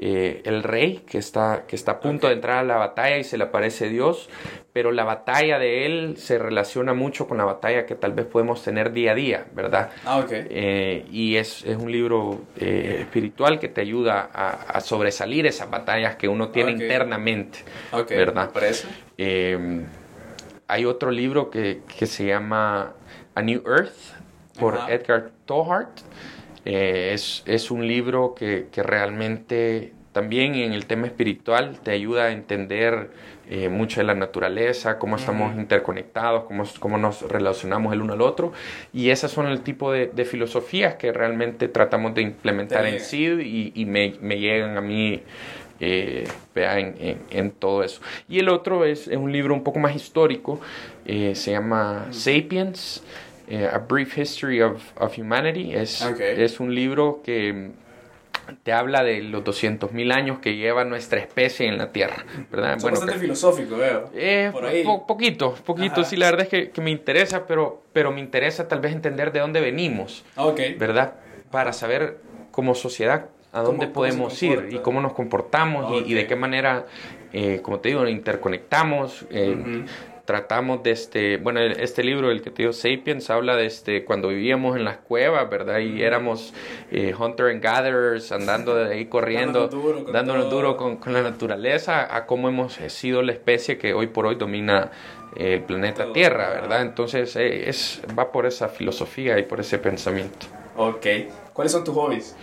[0.00, 3.24] eh, el rey, que está, que está a punto de entrar a la batalla y
[3.24, 4.30] se le aparece Dios,
[4.72, 8.62] pero la batalla de él se relaciona mucho con la batalla que tal vez podemos
[8.62, 9.90] tener día a día, ¿verdad?
[10.06, 15.68] Ah, eh, y es, es, un libro eh, espiritual que te ayuda a, sobresalir esas
[15.68, 17.58] batallas que uno tiene internamente,
[18.08, 18.50] ¿verdad?
[20.68, 22.92] hay otro libro que, que se llama
[23.34, 24.18] A New Earth,
[24.60, 25.90] por Edgar Tohart.
[26.64, 32.24] Eh, es, es, un libro que, que, realmente también en el tema espiritual te ayuda
[32.24, 33.10] a entender
[33.50, 38.20] eh, mucho de la naturaleza, cómo estamos interconectados, cómo, cómo, nos relacionamos el uno al
[38.20, 38.52] otro.
[38.92, 43.38] Y esas son el tipo de, de filosofías que realmente tratamos de implementar en SID
[43.38, 45.22] y, y me, me, llegan a mí.
[45.80, 48.02] Eh, en, en, en, todo eso.
[48.28, 50.60] Y el otro es, es un libro un poco más histórico,
[51.06, 53.04] eh, se llama Sapiens,
[53.48, 55.74] eh, A Brief History of, of Humanity.
[55.74, 56.42] Es, okay.
[56.42, 57.70] es un libro que
[58.62, 62.76] te habla de los 200.000 años que lleva nuestra especie en la Tierra, ¿verdad?
[62.76, 64.10] Es bueno, bastante que, filosófico, veo.
[64.14, 64.84] Eh, Por ahí.
[64.84, 66.04] Po poquito, poquito, Ajá.
[66.04, 69.32] sí, la verdad es que, que, me interesa, pero, pero me interesa tal vez entender
[69.32, 70.74] de dónde venimos, okay.
[70.74, 71.14] ¿verdad?
[71.50, 72.18] Para saber
[72.50, 76.04] como sociedad a dónde ¿Cómo, podemos ir y cómo nos comportamos okay.
[76.06, 76.86] y, y, de qué manera,
[77.32, 79.26] eh, como te digo, interconectamos.
[79.30, 79.86] Eh, uh -huh
[80.28, 84.28] tratamos de este, bueno, este libro, el que te digo, Sapiens, habla de este, cuando
[84.28, 85.78] vivíamos en las cuevas, ¿verdad?
[85.78, 86.52] Y éramos
[86.90, 91.14] eh, hunter and gatherers, andando de ahí corriendo, dándonos duro, con, dándonos duro con, con,
[91.14, 94.90] la naturaleza, a cómo hemos sido la especie que hoy por hoy domina
[95.34, 96.12] el planeta todo.
[96.12, 96.82] Tierra, ¿verdad?
[96.82, 100.46] Entonces, eh, es, va por esa filosofía y por ese pensamiento.
[100.76, 101.06] Ok.
[101.54, 102.36] ¿Cuáles son tus hobbies?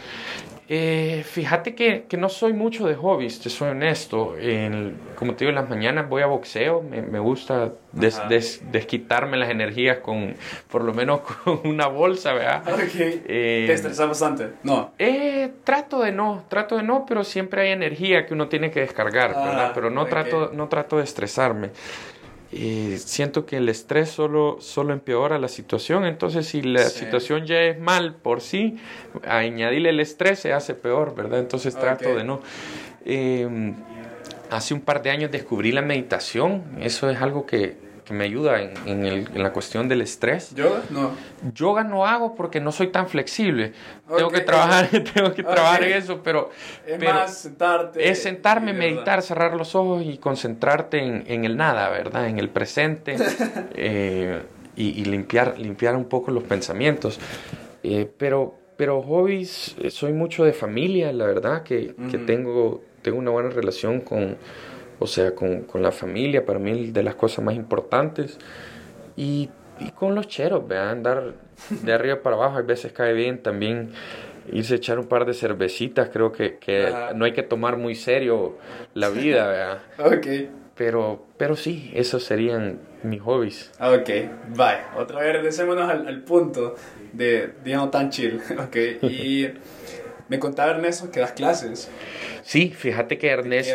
[0.68, 4.36] Eh, fíjate que, que, no soy mucho de hobbies, te soy honesto.
[4.38, 8.64] En, como te digo, en las mañanas voy a boxeo, me, me gusta des, des,
[8.72, 10.36] desquitarme las energías con,
[10.72, 12.64] por lo menos con una bolsa, ¿verdad?
[12.68, 13.24] Okay.
[13.28, 14.54] Eh, ¿Te estresas bastante?
[14.64, 14.92] No.
[14.98, 18.80] Eh, trato de no, trato de no, pero siempre hay energía que uno tiene que
[18.80, 19.72] descargar, ah, ¿verdad?
[19.76, 20.12] Pero no, okay.
[20.12, 21.70] trato, no trato de estresarme.
[22.52, 27.00] Eh, siento que el estrés solo, solo empeora la situación, entonces si la sí.
[27.00, 28.78] situación ya es mal por sí,
[29.28, 31.40] añadirle el estrés se hace peor, ¿verdad?
[31.40, 32.42] Entonces trato de no.
[33.04, 33.74] Eh,
[34.50, 38.62] hace un par de años descubrí la meditación, eso es algo que, que me ayuda
[38.62, 40.54] en, en, el, en, la cuestión del estrés.
[40.56, 40.84] ¿Yoga?
[40.92, 41.12] No.
[41.54, 43.74] Yoga no hago porque no soy tan flexible.
[44.06, 44.18] Okay.
[44.18, 45.54] Tengo que trabajar, tengo que okay.
[45.54, 46.52] trabajar en eso, pero...
[46.86, 48.08] Es pero más sentarte.
[48.10, 52.28] Es sentarme, meditar, cerrar los ojos y concentrarte en, en el nada, ¿verdad?
[52.28, 53.18] En el presente
[53.76, 54.42] eh,
[54.76, 57.20] y, y, limpiar, limpiar un poco los pensamientos.
[57.84, 62.12] Eh, pero, pero hobbies, eh, soy mucho de familia, la verdad, que, uh -huh.
[62.12, 64.38] que tengo, tengo una buena relación con
[65.00, 68.38] o sea, con, con, la familia, para mí de las cosas más importantes.
[69.16, 70.92] Y, y con los cheros, ¿verdad?
[70.92, 71.34] andar
[71.70, 73.92] de arriba para abajo, hay veces cae bien también
[74.52, 77.96] irse a echar un par de cervecitas, creo que, que no hay que tomar muy
[77.96, 78.58] serio
[78.94, 79.82] la vida, ¿verdad?
[80.18, 80.28] ok.
[80.76, 83.72] Pero, pero sí, esos serían mis hobbies.
[83.80, 84.10] Ok,
[84.56, 84.82] bye.
[84.98, 86.76] Otra vez regresémonos al, al punto
[87.14, 88.42] de, digamos, tan chill.
[88.60, 89.48] Ok, y
[90.28, 91.90] me contaba Ernesto que das clases.
[92.44, 93.70] Sí, fíjate que Ernest,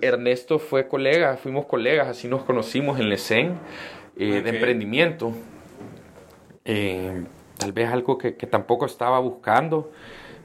[0.00, 3.58] Ernesto fue colega, fuimos colegas, así nos conocimos en Lecen
[4.16, 4.40] eh, okay.
[4.42, 5.32] de emprendimiento.
[6.64, 7.24] Eh,
[7.58, 9.90] tal vez algo que, que, tampoco estaba buscando.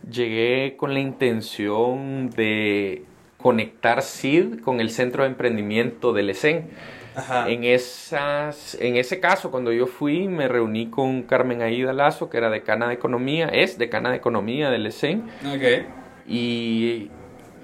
[0.10, 3.04] Llegué con la intención de
[3.38, 6.24] conectar SID con el centro de emprendimiento de
[7.48, 12.38] En, esas, en ese caso, cuando yo fui, me reuní con Carmen Aida Lazo, que
[12.38, 15.24] era decana de Economía, es decana de Economía del ESEN.
[15.56, 15.88] Okay.
[16.28, 17.10] Y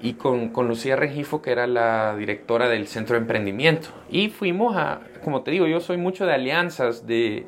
[0.02, 3.88] y con, con, Lucía Regifo, que era la directora del Centro de Emprendimiento.
[4.10, 7.46] Y fuimos a, como te digo, yo soy mucho de alianzas, de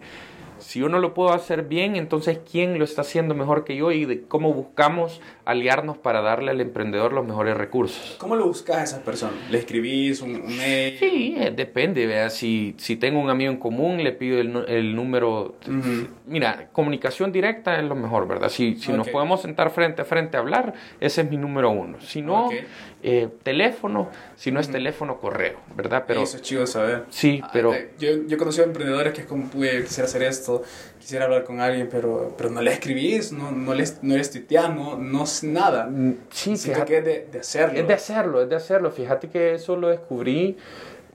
[0.64, 3.92] si yo no lo puedo hacer bien, entonces ¿quién lo está haciendo mejor que yo?
[3.92, 8.16] Y de cómo buscamos aliarnos para darle al emprendedor los mejores recursos.
[8.18, 9.37] ¿Cómo lo buscas a esas personas?
[9.50, 10.96] ¿Le escribís un, un mail?
[10.98, 14.96] Sí, eh, depende, vea, si, si tengo un amigo en común, le pido el, el
[14.96, 15.57] número.
[15.66, 16.09] Uh -huh.
[16.27, 18.48] Mira, comunicación directa es lo mejor, ¿verdad?
[18.48, 18.96] Si, si okay.
[18.96, 22.00] nos podemos sentar frente a frente a hablar, ese es mi número uno.
[22.00, 22.64] Si no, okay.
[23.06, 26.04] Eh, teléfono, si no es teléfono, correo, ¿verdad?
[26.06, 27.04] Pero, Eso es chido saber.
[27.10, 27.70] Sí, pero...
[27.70, 30.62] Ah, yo, yo he conocido emprendedores que es como, pude, quisiera hacer esto,
[30.98, 34.74] quisiera hablar con alguien, pero, pero no le escribís, no, no, les, no les tuiteás,
[34.74, 35.90] no, no nada.
[36.30, 37.78] Sí, fíjate, que es de, de, hacerlo.
[37.78, 38.90] Es de hacerlo, es de hacerlo.
[38.90, 40.56] Fíjate que eso lo descubrí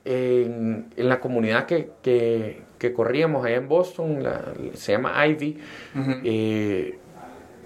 [0.05, 5.57] en, en la comunidad que, que, que, corríamos allá en Boston, la, se llama Ivy.
[5.95, 6.21] Uh -huh.
[6.23, 6.99] eh,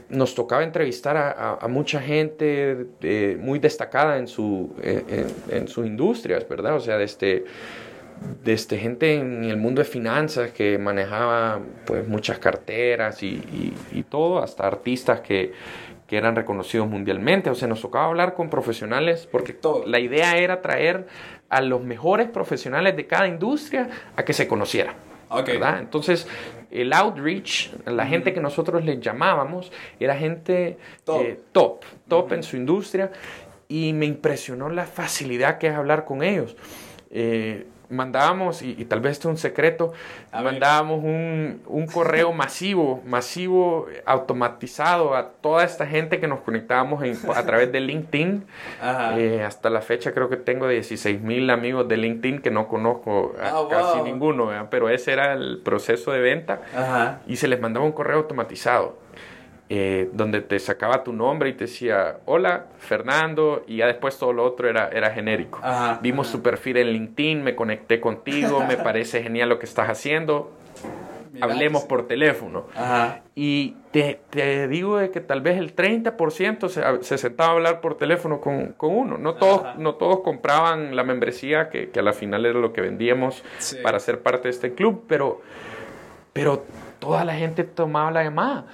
[0.10, 5.68] nos tocaba entrevistar a, a, a mucha gente eh, muy destacada en, su, en, en,
[5.68, 6.76] sus industrias, ¿verdad?
[6.76, 7.46] O sea, desde,
[8.44, 14.04] desde gente en el mundo de finanzas que manejaba pues, muchas carteras y, y, y
[14.04, 15.54] todo, hasta artistas que,
[16.08, 17.50] que eran reconocidos mundialmente.
[17.50, 19.86] O sea, nos tocaba hablar con profesionales porque todo.
[19.86, 21.08] la idea era traer
[21.50, 24.94] a los mejores profesionales de cada industria a que se conociera.
[25.40, 25.58] Okay.
[25.58, 25.80] ¿verdad?
[25.80, 26.28] Entonces,
[26.72, 32.44] el outreach, la gente que nosotros les llamábamos, era gente top, eh, top, top en
[32.44, 33.12] su industria
[33.68, 36.56] y me impresionó la facilidad que es hablar con ellos.
[37.10, 39.94] Eh, mandábamos, y, tal vez esto es un secreto,
[40.32, 47.04] mandábamos un, un, correo masivo, masivo, automatizado a toda esta gente que nos conectábamos
[47.36, 48.46] a través de LinkedIn.
[49.16, 53.34] Eh, hasta la fecha creo que tengo 16 mil amigos de LinkedIn que no conozco
[53.42, 56.62] ah, casi ninguno, pero ese era el proceso de venta.
[57.28, 58.98] Y se les mandaba un correo automatizado.
[59.76, 64.32] Eh, donde te sacaba tu nombre y te decía, hola, Fernando, y ya después todo
[64.32, 65.60] lo otro era, era genérico.
[66.00, 70.52] Vimos tu perfil en LinkedIn, me conecté contigo, me parece genial lo que estás haciendo,
[71.42, 72.68] hablemos por teléfono.
[73.34, 77.82] Y te, te, digo de que tal vez el 30% se, se, sentaba a hablar
[77.82, 79.18] por teléfono con, con uno.
[79.18, 82.82] No todos, no todos compraban la membresía, que, que, a la final era lo que
[82.82, 83.44] vendíamos
[83.82, 85.42] para ser parte de este club, pero,
[86.32, 86.64] pero
[87.00, 88.66] toda la gente tomaba la llamada.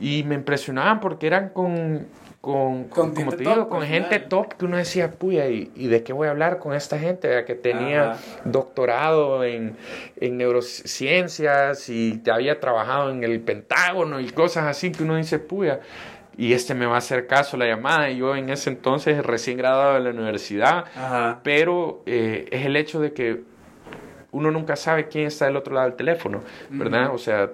[0.00, 2.06] Y me impresionaban porque eran con,
[2.40, 6.12] con, como te digo, con gente top que uno decía, puya, ¿y, ¿y, de qué
[6.12, 7.44] voy a hablar con esta gente?
[7.44, 9.76] Que tenía doctorado en,
[10.16, 15.80] en, neurociencias y había trabajado en el Pentágono y cosas así que uno dice, puya,
[16.38, 18.08] y este me va a hacer caso la llamada.
[18.10, 20.84] Y yo en ese entonces recién graduado de la universidad,
[21.42, 23.42] pero eh, es el hecho de que
[24.30, 27.12] uno nunca sabe quién está del otro lado del teléfono, ¿verdad?
[27.12, 27.50] O sea,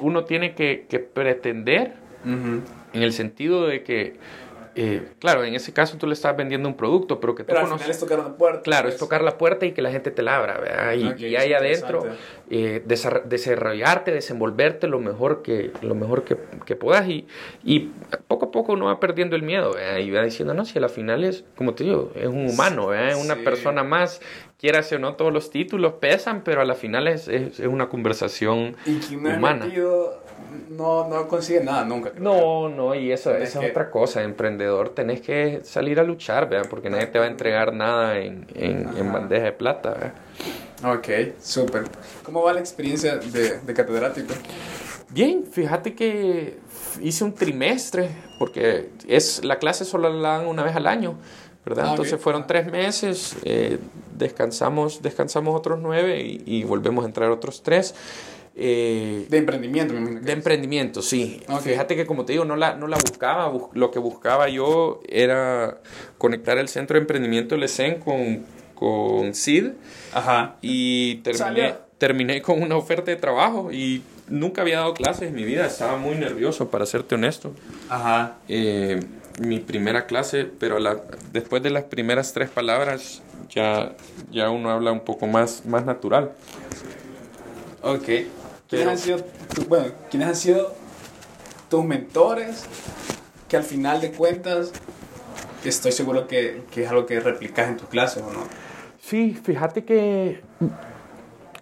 [0.00, 4.16] uno tiene que, pretender en el sentido de que
[4.80, 7.62] eh, claro, en ese caso tú le estás vendiendo un producto, pero que tú pero
[7.62, 8.62] al final es tocar la puerta.
[8.62, 9.00] Claro, es pues.
[9.00, 12.06] tocar la puerta y que la gente te la abra, Y, ahí adentro
[12.48, 17.26] eh, desarrollarte, desenvolverte lo mejor que, lo mejor que, que puedas y,
[17.64, 17.90] y,
[18.28, 20.88] poco a poco uno va perdiendo el miedo, Y va diciendo, no, si a la
[20.88, 24.20] final es, como te digo, es un humano, Es una persona más
[24.60, 28.76] quiera o no, todos los títulos pesan, pero a la final es, es, una conversación
[28.86, 29.66] y humana
[30.70, 32.12] no, no consigue nada nunca.
[32.18, 34.22] No, no, y eso, esa es otra cosa.
[34.68, 36.68] Emprendedor, tenés que salir a luchar, ¿verdad?
[36.68, 40.14] Porque nadie te va a entregar nada en, en, bandeja de plata, ¿verdad?
[40.84, 41.84] Ok, súper.
[42.22, 44.34] ¿Cómo va la experiencia de, de catedrático?
[45.10, 46.58] Bien, fíjate que
[47.00, 51.16] hice un trimestre, porque es la clase solo la dan una vez al año,
[51.64, 51.86] ¿verdad?
[51.86, 53.78] Ah, Entonces fueron tres meses, eh,
[54.16, 57.94] descansamos, descansamos otros nueve y, y volvemos a entrar otros tres.
[58.60, 61.40] Eh, de emprendimiento, De emprendimiento, sí.
[61.62, 65.78] Fíjate que como te digo, no la, no la buscaba, lo que buscaba yo era
[66.18, 68.44] conectar el centro de emprendimiento LECEN con,
[68.74, 69.70] con CID.
[70.12, 70.56] Ajá.
[70.60, 75.44] Y terminé, terminé con una oferta de trabajo y nunca había dado clases en mi
[75.44, 77.52] vida, estaba muy nervioso, para serte honesto.
[77.88, 78.38] Ajá.
[78.48, 78.98] Eh,
[79.40, 80.96] mi primera clase, pero la,
[81.32, 83.94] después de las primeras tres palabras ya,
[84.32, 86.32] ya uno habla un poco más, más natural.
[87.82, 88.08] Ok.
[88.68, 89.18] ¿Quiénes, han sido,
[89.68, 90.74] bueno, ¿Quiénes han sido
[91.70, 92.66] tus mentores
[93.48, 94.72] que al final de cuentas
[95.64, 98.40] estoy seguro que, que es algo que replicas en tus clases o no?
[99.00, 100.42] Sí, fíjate que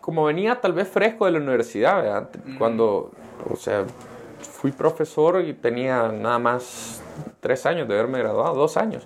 [0.07, 3.11] como venía tal vez fresco de la universidad, cuando,
[3.51, 3.85] o sea,
[4.41, 7.03] fui profesor y tenía nada más
[7.41, 9.05] tres años de haberme graduado, dos años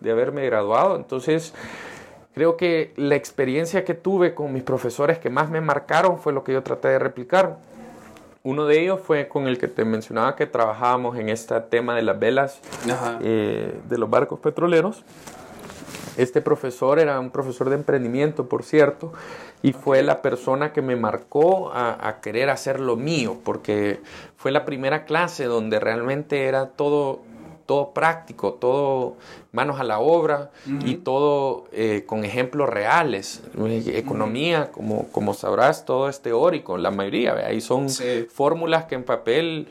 [0.00, 1.54] de haberme graduado, entonces
[2.34, 6.44] Creo que la experiencia que tuve con mis profesores que más me marcaron fue lo
[6.44, 7.58] que yo traté de replicar.
[8.42, 12.02] Uno de ellos fue con el que te mencionaba que trabajábamos en este tema de
[12.02, 12.60] las velas
[13.20, 15.04] eh, de los barcos petroleros.
[16.16, 19.12] Este profesor era un profesor de emprendimiento, por cierto,
[19.62, 24.00] y fue la persona que me marcó a, a, querer hacer lo mío, porque
[24.36, 27.20] fue la primera clase donde realmente era todo
[27.70, 29.14] todo práctico, todo
[29.52, 30.50] manos a la obra
[30.84, 33.44] y todo eh, con ejemplos reales.
[33.86, 37.86] Economía, como, como sabrás, todo es teórico, la mayoría, ahí son
[38.28, 39.68] fórmulas que en papel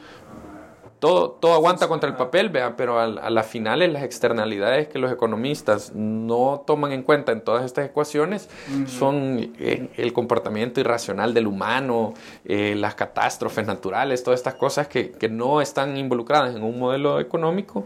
[1.00, 5.00] todo, todo aguanta contra el papel, vea, pero a, a las finales las externalidades que
[5.00, 8.50] los economistas no toman en cuenta en todas estas ecuaciones
[8.88, 12.14] son eh, el comportamiento irracional del humano,
[12.46, 17.20] eh, las catástrofes naturales, todas estas cosas que, que no están involucradas en un modelo
[17.20, 17.86] económico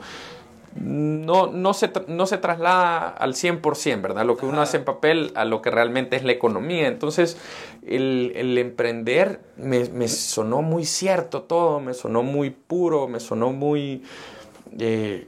[0.75, 4.25] no, no, se, no se traslada al 100%, ¿verdad?
[4.25, 6.87] Lo que uno hace en papel a lo que realmente es la economía.
[6.87, 7.37] Entonces,
[7.85, 13.51] el, el emprender me, me, sonó muy cierto todo, me sonó muy puro, me sonó
[13.51, 14.03] muy...
[14.79, 15.27] Eh,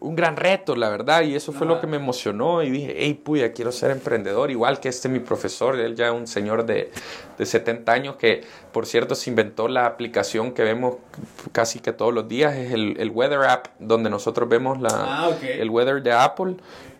[0.00, 3.14] un gran reto, la verdad, y eso fue lo que me emocionó y dije, hey,
[3.14, 6.90] puya, quiero ser emprendedor, igual que este mi profesor, él ya es un señor de,
[7.38, 10.96] de 70 años que, por cierto, se inventó la aplicación que vemos
[11.52, 15.30] casi que todos los días, es el, el Weather App, donde nosotros vemos la, ah,
[15.42, 16.56] el Weather de Apple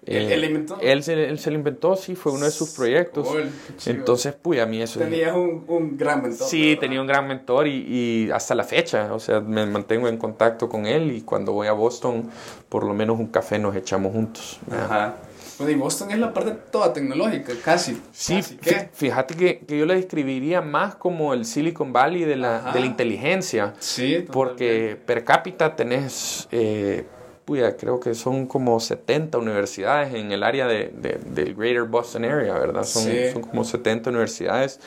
[0.07, 0.79] ¿Él, ¿Él, inventó?
[0.81, 3.29] Él se, él se, lo inventó, sí, fue uno de sus proyectos.
[3.87, 5.01] Entonces, pues a mí eso...
[5.01, 6.47] Tenías un, un, gran mentor.
[6.47, 10.17] Sí, tenía un gran mentor y, y, hasta la fecha, o sea, me mantengo en
[10.17, 12.31] contacto con él y cuando voy a Boston,
[12.69, 14.61] por lo menos un café nos echamos juntos.
[14.71, 15.17] Ajá.
[15.59, 18.01] Bueno, y Boston es la parte toda tecnológica, casi.
[18.13, 18.41] Sí,
[18.93, 22.87] fíjate que, que, yo la describiría más como el Silicon Valley de la, de la
[22.87, 23.75] inteligencia.
[23.79, 26.47] Sí, Porque per cápita tenés...
[26.53, 27.07] Eh,
[27.47, 32.83] creo que son como 70 universidades en el área de, del Greater Boston Area, ¿verdad?
[32.83, 34.81] Son, son como 70 universidades,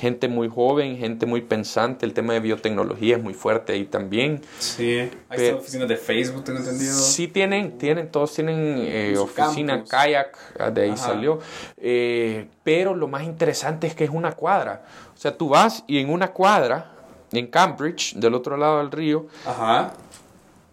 [0.00, 4.40] gente muy joven, gente muy pensante, el tema de biotecnología es muy fuerte ahí también.
[4.58, 6.94] Sí, hay oficinas de Facebook, tengo entendido.
[6.94, 11.40] Sí, tienen, tienen todos tienen eh, oficina Kayak, ah, de ahí salió,
[11.76, 14.82] eh, pero lo más interesante es que es una cuadra,
[15.14, 16.92] o sea, tú vas y en una cuadra,
[17.32, 19.92] en Cambridge, del otro lado del río, Ajá.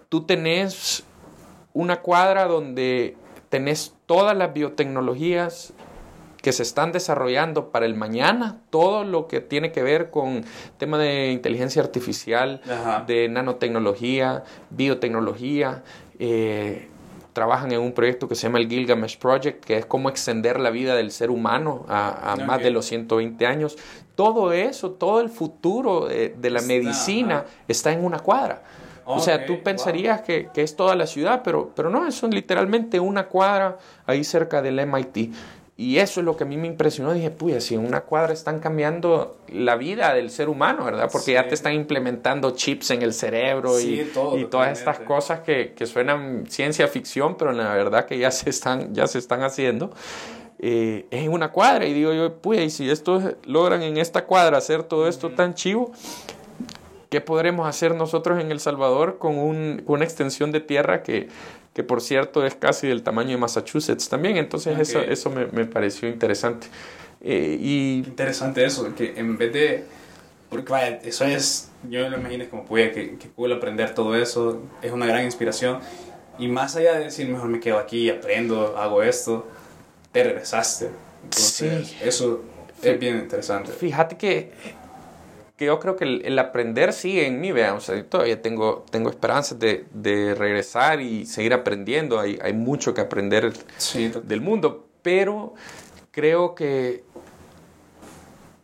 [0.08, 1.04] tú tenés
[1.76, 3.18] una cuadra donde
[3.50, 5.74] tenés todas las biotecnologías
[6.42, 10.46] que se están desarrollando para el mañana, todo lo que tiene que ver con
[10.78, 12.62] tema de inteligencia artificial,
[13.08, 15.84] de nanotecnología, biotecnología.
[16.18, 16.88] Eh,
[17.34, 20.70] trabajan en un proyecto que se llama el Gilgamesh Project, que es cómo extender la
[20.70, 23.76] vida del ser humano a, más de los 120 años.
[24.16, 28.62] Todo eso, todo el futuro de, la medicina está en una cuadra
[29.06, 33.00] o sea, tú pensarías que, que, es toda la ciudad, pero, pero no, es literalmente
[33.00, 35.34] una cuadra ahí cerca del MIT.
[35.78, 37.14] Y eso es lo que a mí me impresionó.
[37.14, 41.10] Dije, puya, si en una cuadra están cambiando la vida del ser humano, ¿verdad?
[41.12, 45.74] Porque ya te están implementando chips en el cerebro y, y, todas estas cosas que,
[45.74, 49.92] que, suenan ciencia ficción, pero la verdad que ya se están, ya se están haciendo.
[50.60, 54.24] Eh, es en una cuadra y digo yo, puya, y si estos logran en esta
[54.24, 55.92] cuadra hacer todo esto tan chivo,
[57.10, 61.28] ¿Qué podremos hacer nosotros en El Salvador con, una extensión de tierra que,
[61.74, 64.38] que, por cierto, es casi del tamaño de Massachusetts también?
[64.38, 66.68] Entonces, eso, eso me, me, pareció interesante.
[67.22, 68.04] Eh, y...
[68.06, 69.84] Interesante eso, que en vez de...
[70.50, 74.62] Porque vaya, eso es, yo me imagino como puede que, que pude aprender todo eso,
[74.82, 75.80] es una gran inspiración.
[76.38, 79.48] Y más allá de decir, mejor me quedo aquí, aprendo, hago esto,
[80.12, 80.90] te regresaste.
[81.24, 81.98] Entonces, sí.
[82.02, 82.44] eso
[82.82, 83.72] es bien interesante.
[83.72, 84.52] Fíjate que
[85.58, 89.10] que yo creo que el, aprender sigue en mí, vean, o sea, todavía tengo, tengo
[89.10, 93.54] esperanzas de, de regresar y seguir aprendiendo, hay, hay mucho que aprender
[94.24, 95.54] del mundo, pero
[96.12, 97.04] creo que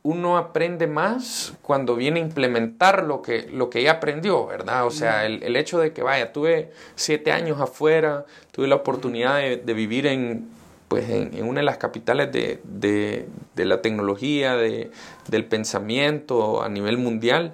[0.03, 4.85] uno aprende más cuando viene a implementar lo que, lo que ya aprendió, ¿verdad?
[4.85, 9.37] O sea, el, el hecho de que, vaya, tuve siete años afuera, tuve la oportunidad
[9.37, 10.49] de, de vivir en
[10.91, 13.25] pues en, una de las capitales de, de,
[13.55, 14.91] de la tecnología, de,
[15.29, 17.53] del pensamiento a nivel mundial,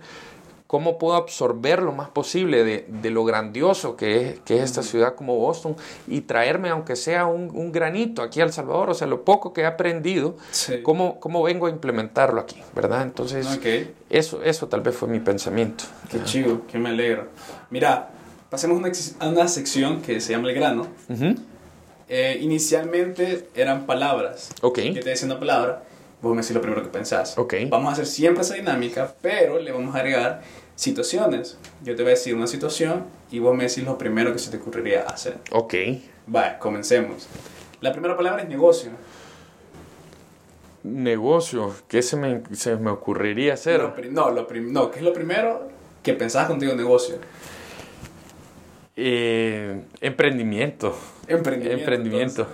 [0.66, 4.82] cómo puedo absorber lo más posible de, de lo grandioso que es, que es, esta
[4.82, 5.76] ciudad como Boston
[6.08, 9.54] y traerme, aunque sea un, un, granito aquí a El Salvador, o sea, lo poco
[9.54, 10.36] que he aprendido,
[10.82, 13.04] cómo, cómo, vengo a implementar aquí, ¿verdad?
[13.04, 13.48] Entonces,
[14.10, 15.84] eso, eso tal vez fue mi pensamiento.
[16.10, 17.28] Qué chido, que me alegro.
[17.70, 18.10] Mira,
[18.50, 18.82] pasemos
[19.20, 20.88] a una, sección que se llama El Grano.
[22.10, 24.50] Eh, inicialmente eran palabras.
[24.62, 24.76] Ok.
[24.76, 25.84] Que te decía una palabra,
[26.22, 27.38] vos me decís lo primero que pensás.
[27.38, 27.56] Ok.
[27.70, 30.42] Vamos a hacer siempre esa dinámica, pero le vamos a agregar
[30.76, 31.58] situaciones.
[31.84, 34.50] Yo te voy a decir una situación y vos me decís lo primero que se
[34.52, 35.38] te ocurriría hacer.
[35.52, 35.74] Ok.
[36.28, 37.28] Vale, comencemos.
[37.82, 38.92] La primera palabra es negocio.
[40.84, 43.82] Negocio, ¿qué se me, se me ocurriría hacer?
[44.12, 45.68] no, lo no, ¿qué es lo primero
[46.02, 47.16] que pensás contigo negocio?
[48.96, 50.96] Eh, emprendimiento.
[51.28, 51.80] Emprendimiento.
[51.80, 52.48] Emprendimiento.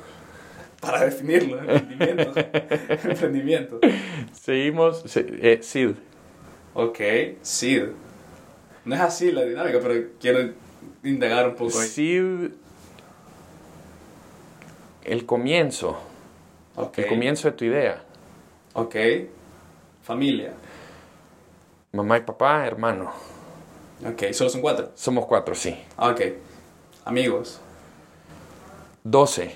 [0.81, 2.33] para definirlo, emprendimiento.
[2.89, 3.79] emprendimiento.
[4.33, 5.03] Seguimos.
[5.15, 5.91] Eh, SID.
[6.73, 6.99] Ok,
[7.41, 7.83] SID.
[8.85, 10.51] No es así la dinámica, pero quiero
[11.03, 11.87] indagar un poco ahí.
[11.87, 12.51] SID.
[15.03, 15.97] El comienzo.
[16.75, 17.05] Okay.
[17.05, 18.03] El comienzo de tu idea.
[18.73, 18.95] Ok.
[20.01, 20.53] Familia.
[21.91, 23.13] Mamá y papá, hermano.
[24.05, 24.91] Ok, ¿solo son cuatro?
[24.95, 25.77] Somos cuatro, sí.
[25.97, 26.21] Ok.
[27.05, 27.61] Amigos.
[29.03, 29.55] Doce.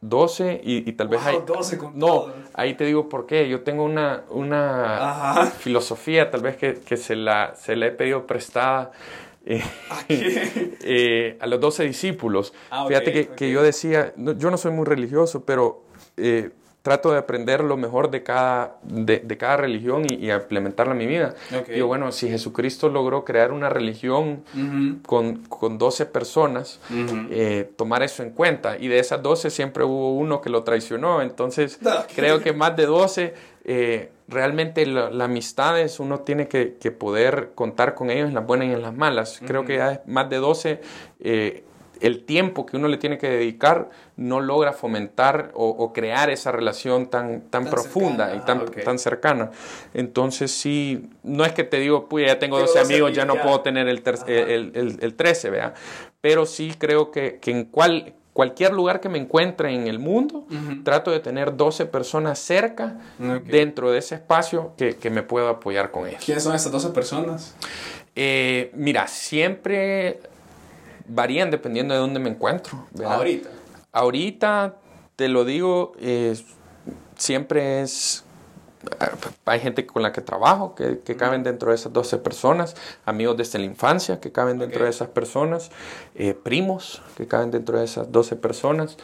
[0.00, 1.38] Doce y, tal vez hay...
[1.46, 3.48] Doce con No, ahí te digo por qué.
[3.48, 8.26] Yo tengo una, una filosofía tal vez que, que, se, la, se la he pedido
[8.26, 8.92] prestada
[9.46, 9.62] eh,
[10.08, 12.52] eh, a los doce discípulos.
[12.70, 15.84] Ah, Fíjate que, que, yo decía, yo no soy muy religioso, pero
[16.16, 16.50] eh,
[16.84, 20.98] trato de aprender lo mejor de cada, de, de cada religión y, y, implementarla en
[20.98, 21.34] mi vida.
[21.48, 21.76] Okay.
[21.76, 25.02] Digo, bueno, si Jesucristo logró crear una religión uh -huh.
[25.02, 27.28] con, con 12 personas, uh -huh.
[27.30, 28.76] eh, tomar eso en cuenta.
[28.78, 31.22] Y de esas 12 siempre hubo uno que lo traicionó.
[31.22, 31.90] Entonces, no.
[32.14, 33.32] creo que más de 12,
[33.64, 38.34] eh, realmente la, la, amistad es, uno tiene que, que, poder contar con ellos en
[38.34, 39.40] las buenas y en las malas.
[39.40, 39.48] Uh -huh.
[39.48, 40.82] Creo que ya más de 12...
[41.20, 41.64] Eh,
[42.04, 46.52] el tiempo que uno le tiene que dedicar no logra fomentar o, o crear esa
[46.52, 48.42] relación tan, tan, tan profunda cercana.
[48.42, 48.84] y tan, ah, okay.
[48.84, 49.50] tan cercana.
[49.94, 53.62] Entonces sí, no es que te digo, pues ya tengo 12 amigos, ya no puedo
[53.62, 55.74] tener el, el, el, el, 13, ¿vea?
[56.20, 60.44] Pero sí creo que, que en cuál cualquier lugar que me encuentre en el mundo,
[60.82, 62.98] trato de tener 12 personas cerca
[63.46, 66.22] dentro de ese espacio que, que, me puedo apoyar con ellos.
[66.22, 67.54] ¿Quiénes son esas 12 personas?
[68.16, 70.18] Eh, mira, siempre
[71.06, 72.86] varían dependiendo de dónde me encuentro.
[73.04, 73.50] Ahorita.
[73.92, 74.76] Ahorita,
[75.16, 75.92] te lo digo,
[77.16, 78.24] siempre es
[79.44, 83.36] hay gente con la que trabajo que, que, caben dentro de esas 12 personas, amigos
[83.36, 85.70] desde la infancia que caben dentro de esas personas,
[86.14, 88.96] eh, primos que caben dentro de esas 12 personas.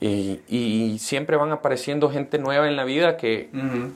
[0.00, 3.50] Y, y, siempre van apareciendo gente nueva en la vida que,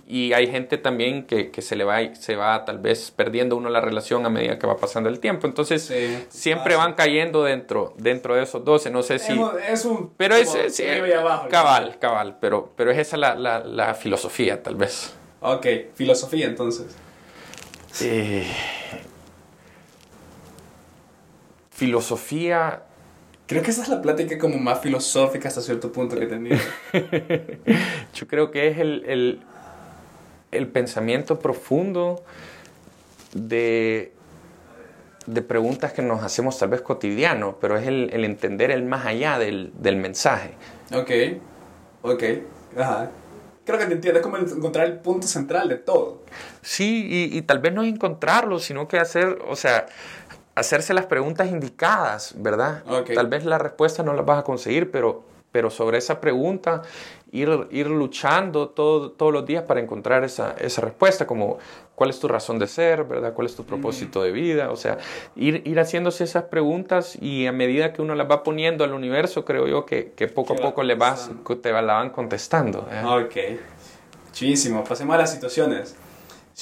[0.08, 3.70] y hay gente también que, que, se le va, se va tal vez perdiendo uno
[3.70, 5.46] la relación a medida que va pasando el tiempo.
[5.46, 5.92] Entonces,
[6.28, 8.90] siempre van cayendo dentro, dentro de esos 12.
[8.90, 9.40] No sé si...
[9.68, 10.10] Es un...
[10.16, 10.52] Pero es...
[11.48, 15.14] cabal, cabal, pero, pero es esa la, la, la filosofía tal vez.
[15.40, 16.96] Ok, filosofía entonces.
[18.00, 18.46] Eh,
[21.70, 22.84] filosofía.
[23.52, 26.56] Creo que esa es la plática como más filosófica hasta cierto punto que he tenido.
[28.14, 29.42] Yo creo que es el,
[30.50, 32.24] el, pensamiento profundo
[33.34, 34.12] de,
[35.26, 39.04] de, preguntas que nos hacemos tal vez cotidiano, pero es el, el entender el más
[39.04, 40.52] allá del, del mensaje.
[40.94, 41.10] Ok,
[42.02, 42.22] ok,
[42.78, 43.10] ajá
[43.64, 46.22] creo que te entiendes es como encontrar el punto central de todo.
[46.62, 49.86] Sí, y, y, tal vez no encontrarlo, sino que hacer, o sea,
[50.54, 52.82] hacerse las preguntas indicadas, ¿verdad?
[53.14, 56.82] Tal vez la respuesta no la vas a conseguir, pero, pero sobre esa pregunta
[57.30, 61.58] ir, ir luchando todo, todos los días para encontrar esa, esa respuesta, como
[61.94, 63.32] cuál es tu razón de ser, ¿verdad?
[63.32, 64.70] ¿Cuál es tu propósito de vida?
[64.70, 64.98] O sea,
[65.36, 69.44] ir, ir haciéndose esas preguntas y a medida que uno las va poniendo al universo,
[69.44, 71.30] creo yo que, que poco a poco le vas,
[71.62, 72.86] te la van contestando.
[72.90, 73.02] ¿eh?
[73.04, 73.36] Ok.
[74.84, 75.96] Pasemos a las situaciones.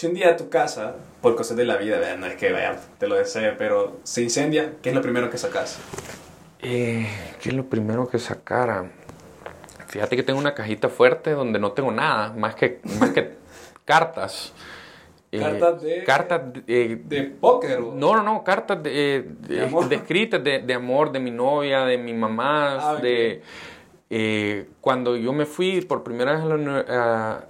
[0.01, 3.07] Si un día tu casa, por cosas de la vida, no es que vaya, te
[3.07, 5.79] lo desee, pero se incendia, ¿qué es lo primero que sacas?
[6.63, 7.07] Eh,
[7.39, 8.91] ¿Qué es lo primero que sacara?
[9.89, 13.33] Fíjate que tengo una cajita fuerte donde no tengo nada, más que, más que
[13.85, 14.55] cartas.
[15.33, 16.05] Eh, cartas de.
[16.05, 17.81] Cartas de, de póker.
[17.81, 22.15] No, no, no, cartas de, de, de escritas de, amor de mi novia, de mi
[22.15, 23.43] mamá, ah, de.
[24.09, 27.45] Eh, cuando yo me fui por primera vez a, a,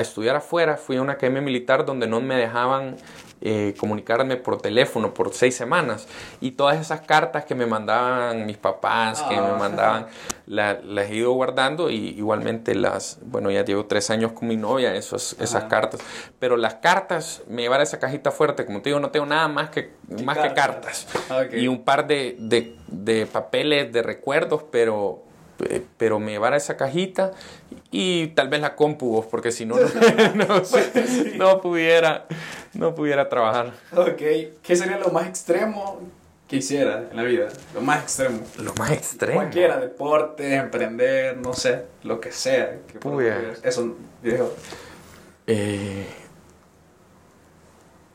[0.00, 2.96] estudiar afuera, fui a una academia militar donde no me dejaban
[3.44, 6.06] eh, comunicarme por teléfono por seis semanas.
[6.40, 9.56] Y todas esas cartas que me mandaban mis papás, que me ah.
[9.58, 10.06] mandaban,
[10.46, 14.94] las he ido guardando y igualmente las, bueno, ya llevo tres años con mi novia,
[14.94, 16.00] esos, esas cartas,
[16.38, 19.70] pero las cartas, me llevar esa cajita fuerte, como te digo, no tengo nada más
[19.70, 19.90] que,
[20.24, 20.48] más cartas?
[20.48, 21.06] que cartas.
[21.30, 25.21] ah, y un par de, de, de papeles de recuerdos, pero
[25.96, 27.32] pero me llevara esa cajita
[27.90, 29.76] y tal vez la compu, porque si no,
[31.36, 32.26] no, pudiera,
[32.74, 33.72] no pudiera trabajar.
[33.94, 34.22] Ok,
[34.62, 36.00] ¿qué sería lo más extremo
[36.48, 37.48] que hiciera en la vida?
[37.74, 38.40] Lo más extremo.
[38.58, 39.34] Lo más extremo.
[39.34, 42.78] Cualquiera, deporte, emprender, no sé, lo que sea.
[42.86, 42.98] Que
[43.62, 44.52] Eso, viejo.
[45.46, 46.06] Eh,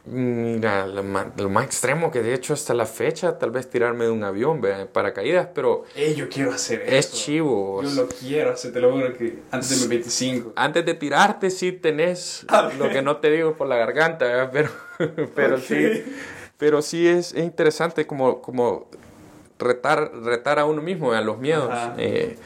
[0.09, 4.23] Mira, lo más, extremo que de hecho hasta la fecha, tal vez tirarme de un
[4.23, 5.83] avión, para paracaídas, pero...
[5.95, 6.95] Ey, yo quiero hacer eso.
[6.95, 7.83] Es chivo.
[7.83, 10.53] Yo lo quiero hacer, te lo juro que antes de mis 25.
[10.55, 12.45] Antes de tirarte sí tenés
[12.77, 14.69] lo que no te digo por la garganta, pero,
[15.35, 16.05] pero sí,
[16.57, 18.87] pero sí es, interesante como, como
[19.59, 21.69] retar, retar a uno mismo, a los miedos.
[21.97, 22.37] Eh,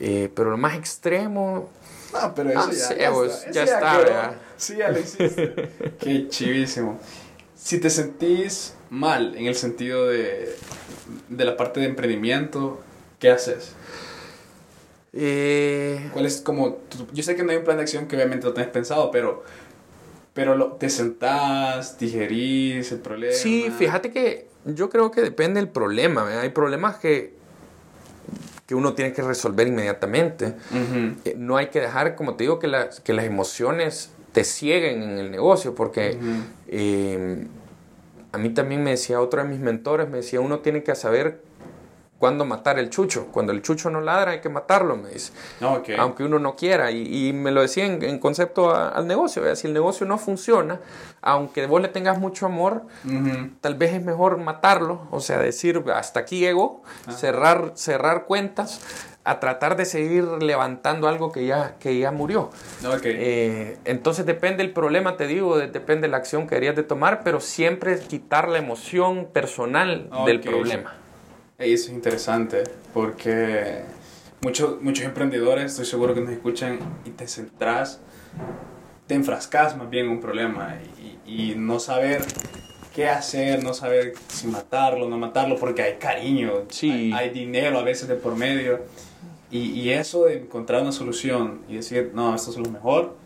[0.00, 1.70] eh, pero lo más extremo...
[2.12, 5.70] Ah, pero eso ya, ya, ya, está, Sí, ya lo hiciste.
[5.98, 7.00] Qué chivísimo.
[7.54, 10.54] Si te sentís mal en el sentido de,
[11.28, 12.80] de la parte de emprendimiento,
[13.18, 13.72] ¿qué haces?
[15.12, 16.10] Eh...
[16.12, 16.78] ¿Cuál es como...
[17.12, 19.44] yo sé que no hay un plan de acción que obviamente lo tenés pensado, pero...
[20.34, 23.32] Pero lo, te sentás, digerís el problema.
[23.34, 26.40] Sí, fíjate que yo creo que depende del problema.
[26.40, 27.34] Hay problemas que,
[28.66, 30.54] que uno tiene que resolver inmediatamente.
[31.24, 35.02] Eh, no hay que dejar, como te digo, que, las que las emociones te cieguen
[35.02, 36.18] en el negocio, porque
[36.68, 37.46] eh,
[38.32, 41.42] a mí también me decía otro de mis mentores, me decía, uno tiene que saber
[42.18, 43.28] cuándo matar el chucho.
[43.32, 45.32] Cuando el chucho no ladra hay que matarlo, me dice.
[45.98, 46.90] Aunque uno no quiera.
[46.90, 49.54] Y, me lo decía en, concepto al negocio.
[49.56, 50.80] Si el negocio no funciona,
[51.22, 52.82] aunque vos le tengas mucho amor,
[53.60, 55.06] tal vez es mejor matarlo.
[55.10, 58.80] O sea, decir, hasta aquí llego, cerrar, cerrar cuentas
[59.28, 62.50] a tratar de seguir levantando algo que ya, que ya murió.
[63.04, 67.40] Eh, entonces depende el problema, te digo, depende la acción que querías de tomar, pero
[67.40, 70.94] siempre quitar la emoción personal del problema.
[71.58, 72.64] Eso es interesante,
[72.94, 73.82] porque
[74.40, 78.00] muchos, muchos emprendedores, estoy seguro que nos escuchan y te centras,
[79.06, 80.78] te enfrascas más bien en un problema
[81.26, 82.22] y, y no saber
[82.98, 87.12] qué hacer, no saber si matarlo, no matarlo, porque hay cariño, sí.
[87.14, 88.80] hay, dinero a veces de por medio.
[89.50, 93.16] Y, y, eso de encontrar una solución y decir, no, esto es lo mejor,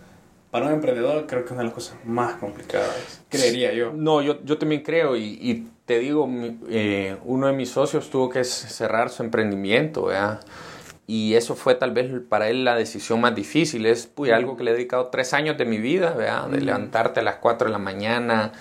[0.53, 3.93] para un emprendedor creo que es una de las cosas más complicadas, creería yo.
[3.93, 6.29] No, yo, yo también creo y, y te digo,
[6.69, 10.41] eh, uno de mis socios tuvo que cerrar su emprendimiento, ¿verdad?
[11.07, 13.87] y eso fue tal vez para él la decisión más difícil.
[13.87, 16.49] Es pues, algo que le he dedicado tres años de mi vida, ¿verdad?
[16.49, 18.53] de levantarte a las 4 de la mañana,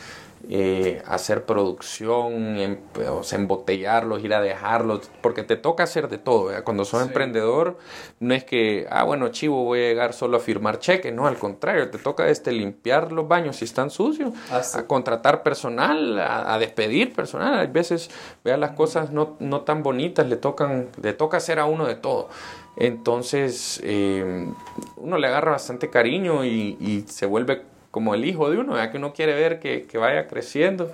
[0.50, 2.78] eh, hacer producción, em,
[3.10, 6.52] o sea, embotellarlos, ir a dejarlos, porque te toca hacer de todo.
[6.64, 7.78] Cuando sos emprendedor,
[8.20, 11.38] no es que, ah, bueno, chivo, voy a llegar solo a firmar cheques, no, al
[11.38, 16.58] contrario, te toca este, limpiar los baños si están sucios, ah, a contratar personal, a,
[16.60, 17.60] despedir personal.
[17.60, 18.10] Hay veces,
[18.44, 21.96] vean las cosas no, no tan bonitas, le, tocan, le toca hacer a uno de
[21.96, 22.30] todo.
[22.78, 24.48] Entonces, eh,
[24.96, 28.90] uno le agarra bastante cariño y, y se vuelve como el hijo de uno, ya
[28.90, 30.92] que uno quiere ver que, que vaya creciendo,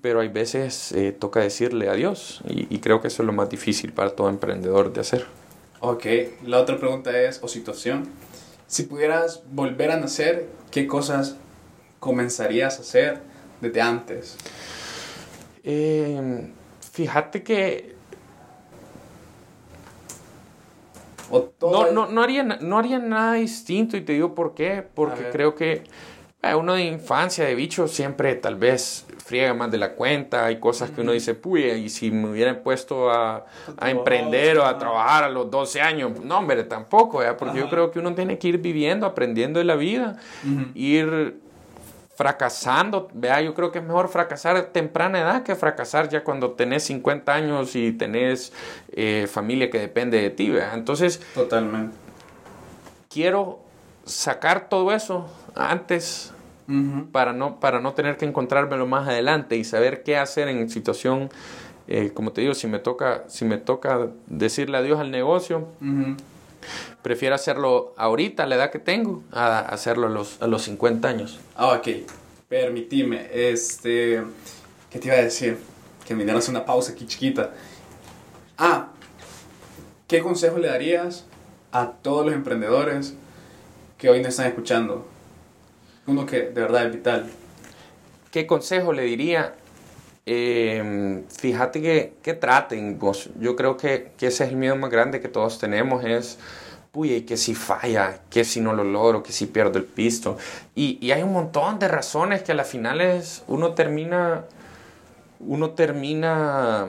[0.00, 3.50] pero hay veces eh, toca decirle adiós y, y, creo que eso es lo más
[3.50, 5.26] difícil para todo emprendedor de hacer.
[5.80, 6.06] Ok,
[6.46, 8.08] la otra pregunta es, o situación,
[8.66, 11.36] si pudieras volver a nacer, ¿qué cosas
[12.00, 13.20] comenzarías a hacer
[13.60, 14.38] desde antes?
[15.62, 16.48] Eh,
[16.92, 17.92] fíjate que...
[21.60, 25.54] No, no, no, haría, no haría nada distinto y te digo por qué, porque creo
[25.54, 25.84] que
[26.56, 30.46] uno de infancia, de bicho, siempre tal vez friega más de la cuenta.
[30.46, 33.46] Hay cosas que uno dice, puya, y si me hubieran puesto a,
[33.78, 37.92] a emprender o a trabajar a los 12 años, no, hombre, tampoco, porque yo creo
[37.92, 40.16] que uno tiene que ir viviendo, aprendiendo de la vida,
[40.74, 41.40] ir
[42.14, 46.52] fracasando, vea, yo creo que es mejor fracasar a temprana edad que fracasar ya cuando
[46.52, 48.52] tenés 50 años y tenés
[48.92, 50.74] eh, familia que depende de ti, ¿vea?
[50.74, 51.96] Entonces, totalmente.
[53.08, 53.60] Quiero
[54.04, 56.32] sacar todo eso antes
[57.10, 61.28] para, no, para no tener que encontrármelo más adelante y saber qué hacer en situación,
[61.88, 65.68] eh, como te digo, si me toca, si me toca decirle adiós al negocio,
[67.02, 71.08] prefiero hacerlo ahorita, a la edad que tengo, a hacerlo a los, a los 50
[71.08, 71.40] años.
[71.56, 71.88] Ah, ok.
[72.48, 74.22] Permitime, este,
[74.90, 75.58] ¿qué te iba a decir?
[76.06, 77.52] Que me dieras una pausa aquí chiquita.
[78.56, 78.88] Ah,
[80.06, 81.26] ¿qué consejo le darías
[81.72, 83.14] a todos los emprendedores
[83.98, 85.11] que hoy nos están escuchando?
[86.06, 87.30] Uno que de verdad es vital.
[88.30, 89.54] ¿Qué consejo le diría?
[90.24, 93.30] Eh, fíjate que, que traten, vos.
[93.38, 96.38] Yo creo que, que, ese es el miedo más grande que todos tenemos, es,
[96.94, 100.36] uy, que si falla, que si no lo logro, que si pierdo el pisto.
[100.74, 104.44] Y, y hay un montón de razones que a las finales uno termina,
[105.40, 106.86] uno termina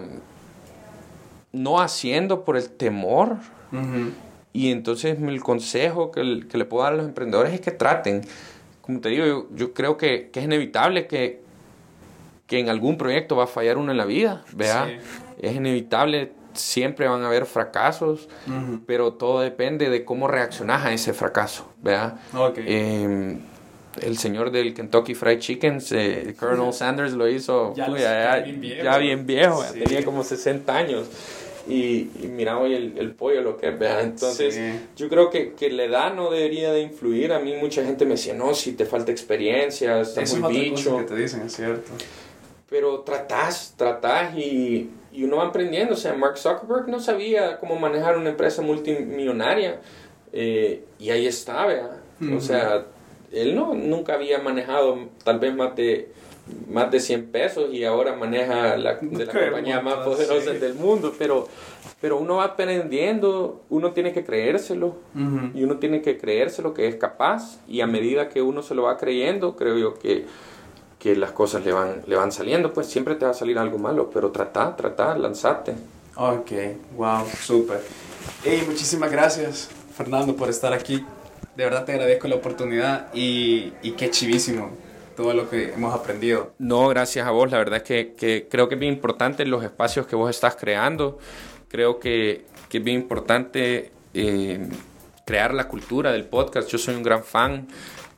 [1.52, 3.38] no haciendo por el temor.
[4.54, 8.22] Y entonces el consejo que, que, le puedo dar a los emprendedores es que traten
[8.84, 11.42] como te digo, yo, creo que, es inevitable que,
[12.48, 15.00] que en algún proyecto va a fallar uno en la vida, ¿vea?
[15.42, 18.28] Es inevitable, siempre van a haber fracasos,
[18.86, 22.20] pero todo depende de cómo reaccionas a ese fracaso, ¿vea?
[22.58, 23.40] Em,
[24.02, 25.80] el señor del Kentucky Fried Chicken,
[26.38, 31.08] Colonel Sanders, lo hizo ya, bien viejo, tenía como 60 años
[31.68, 34.60] y, y mira hoy el, el, pollo lo que es, Entonces,
[34.96, 37.32] yo creo que, que, la edad no debería de influir.
[37.32, 40.98] A mí mucha gente me decía, no, si te falta experiencia, estás muy bicho.
[40.98, 41.92] que te dicen, es cierto.
[42.70, 45.94] Pero tratás, tratás y, y uno va aprendiendo.
[45.94, 49.80] O sea, Mark Zuckerberg no sabía cómo manejar una empresa multimillonaria
[50.34, 52.00] eh, y ahí está, ¿verdad?
[52.36, 52.86] O sea,
[53.32, 56.10] él no, nunca había manejado tal vez más de
[56.70, 61.14] más de 100 pesos y ahora maneja la, de la compañía más poderosa del mundo,
[61.18, 61.48] pero,
[62.02, 64.98] pero uno va aprendiendo, uno tiene que creérselo
[65.54, 68.84] y uno tiene que creérselo que es capaz y a medida que uno se lo
[68.84, 70.26] va creyendo, creo yo que,
[71.00, 73.78] que las cosas le van, le van saliendo, pues siempre te va a salir algo
[73.78, 75.74] malo, pero trata, trata, lanzate.
[76.16, 76.52] Ok,
[76.98, 77.82] wow, súper.
[78.44, 81.06] Hey, muchísimas gracias Fernando por estar aquí.
[81.56, 84.72] De verdad te agradezco la oportunidad y, y qué chivísimo
[85.16, 86.54] todo lo que hemos aprendido.
[86.60, 87.52] No, gracias a vos.
[87.52, 87.84] La verdad es
[88.16, 91.20] que, creo que es bien importante los espacios que vos estás creando.
[91.68, 94.68] Creo que, que es bien importante eh,
[95.26, 96.70] crear la cultura del podcast.
[96.70, 97.68] Yo soy un gran fan.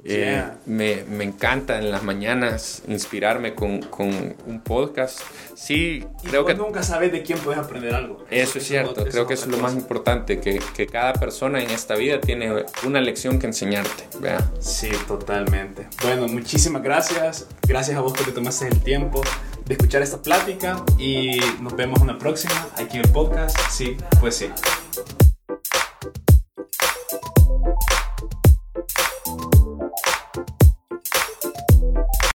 [0.07, 5.19] Eh, me, me, encanta en las mañanas inspirarme con, con un podcast.
[5.55, 6.53] Sí, y creo que...
[6.53, 8.23] Nunca sabes de quién puedes aprender algo.
[8.29, 11.95] Eso, es cierto, creo que es lo más importante, que, que, cada persona en esta
[11.95, 14.07] vida tiene una lección que enseñarte.
[14.19, 14.45] ¿verdad?
[14.59, 15.87] Sí, totalmente.
[16.03, 17.47] Bueno, muchísimas gracias.
[17.67, 19.23] Gracias a vos que te tomaste el tiempo
[19.65, 23.57] de escuchar esta plática y nos vemos una próxima aquí en el podcast.
[23.71, 24.51] Sí, pues sí.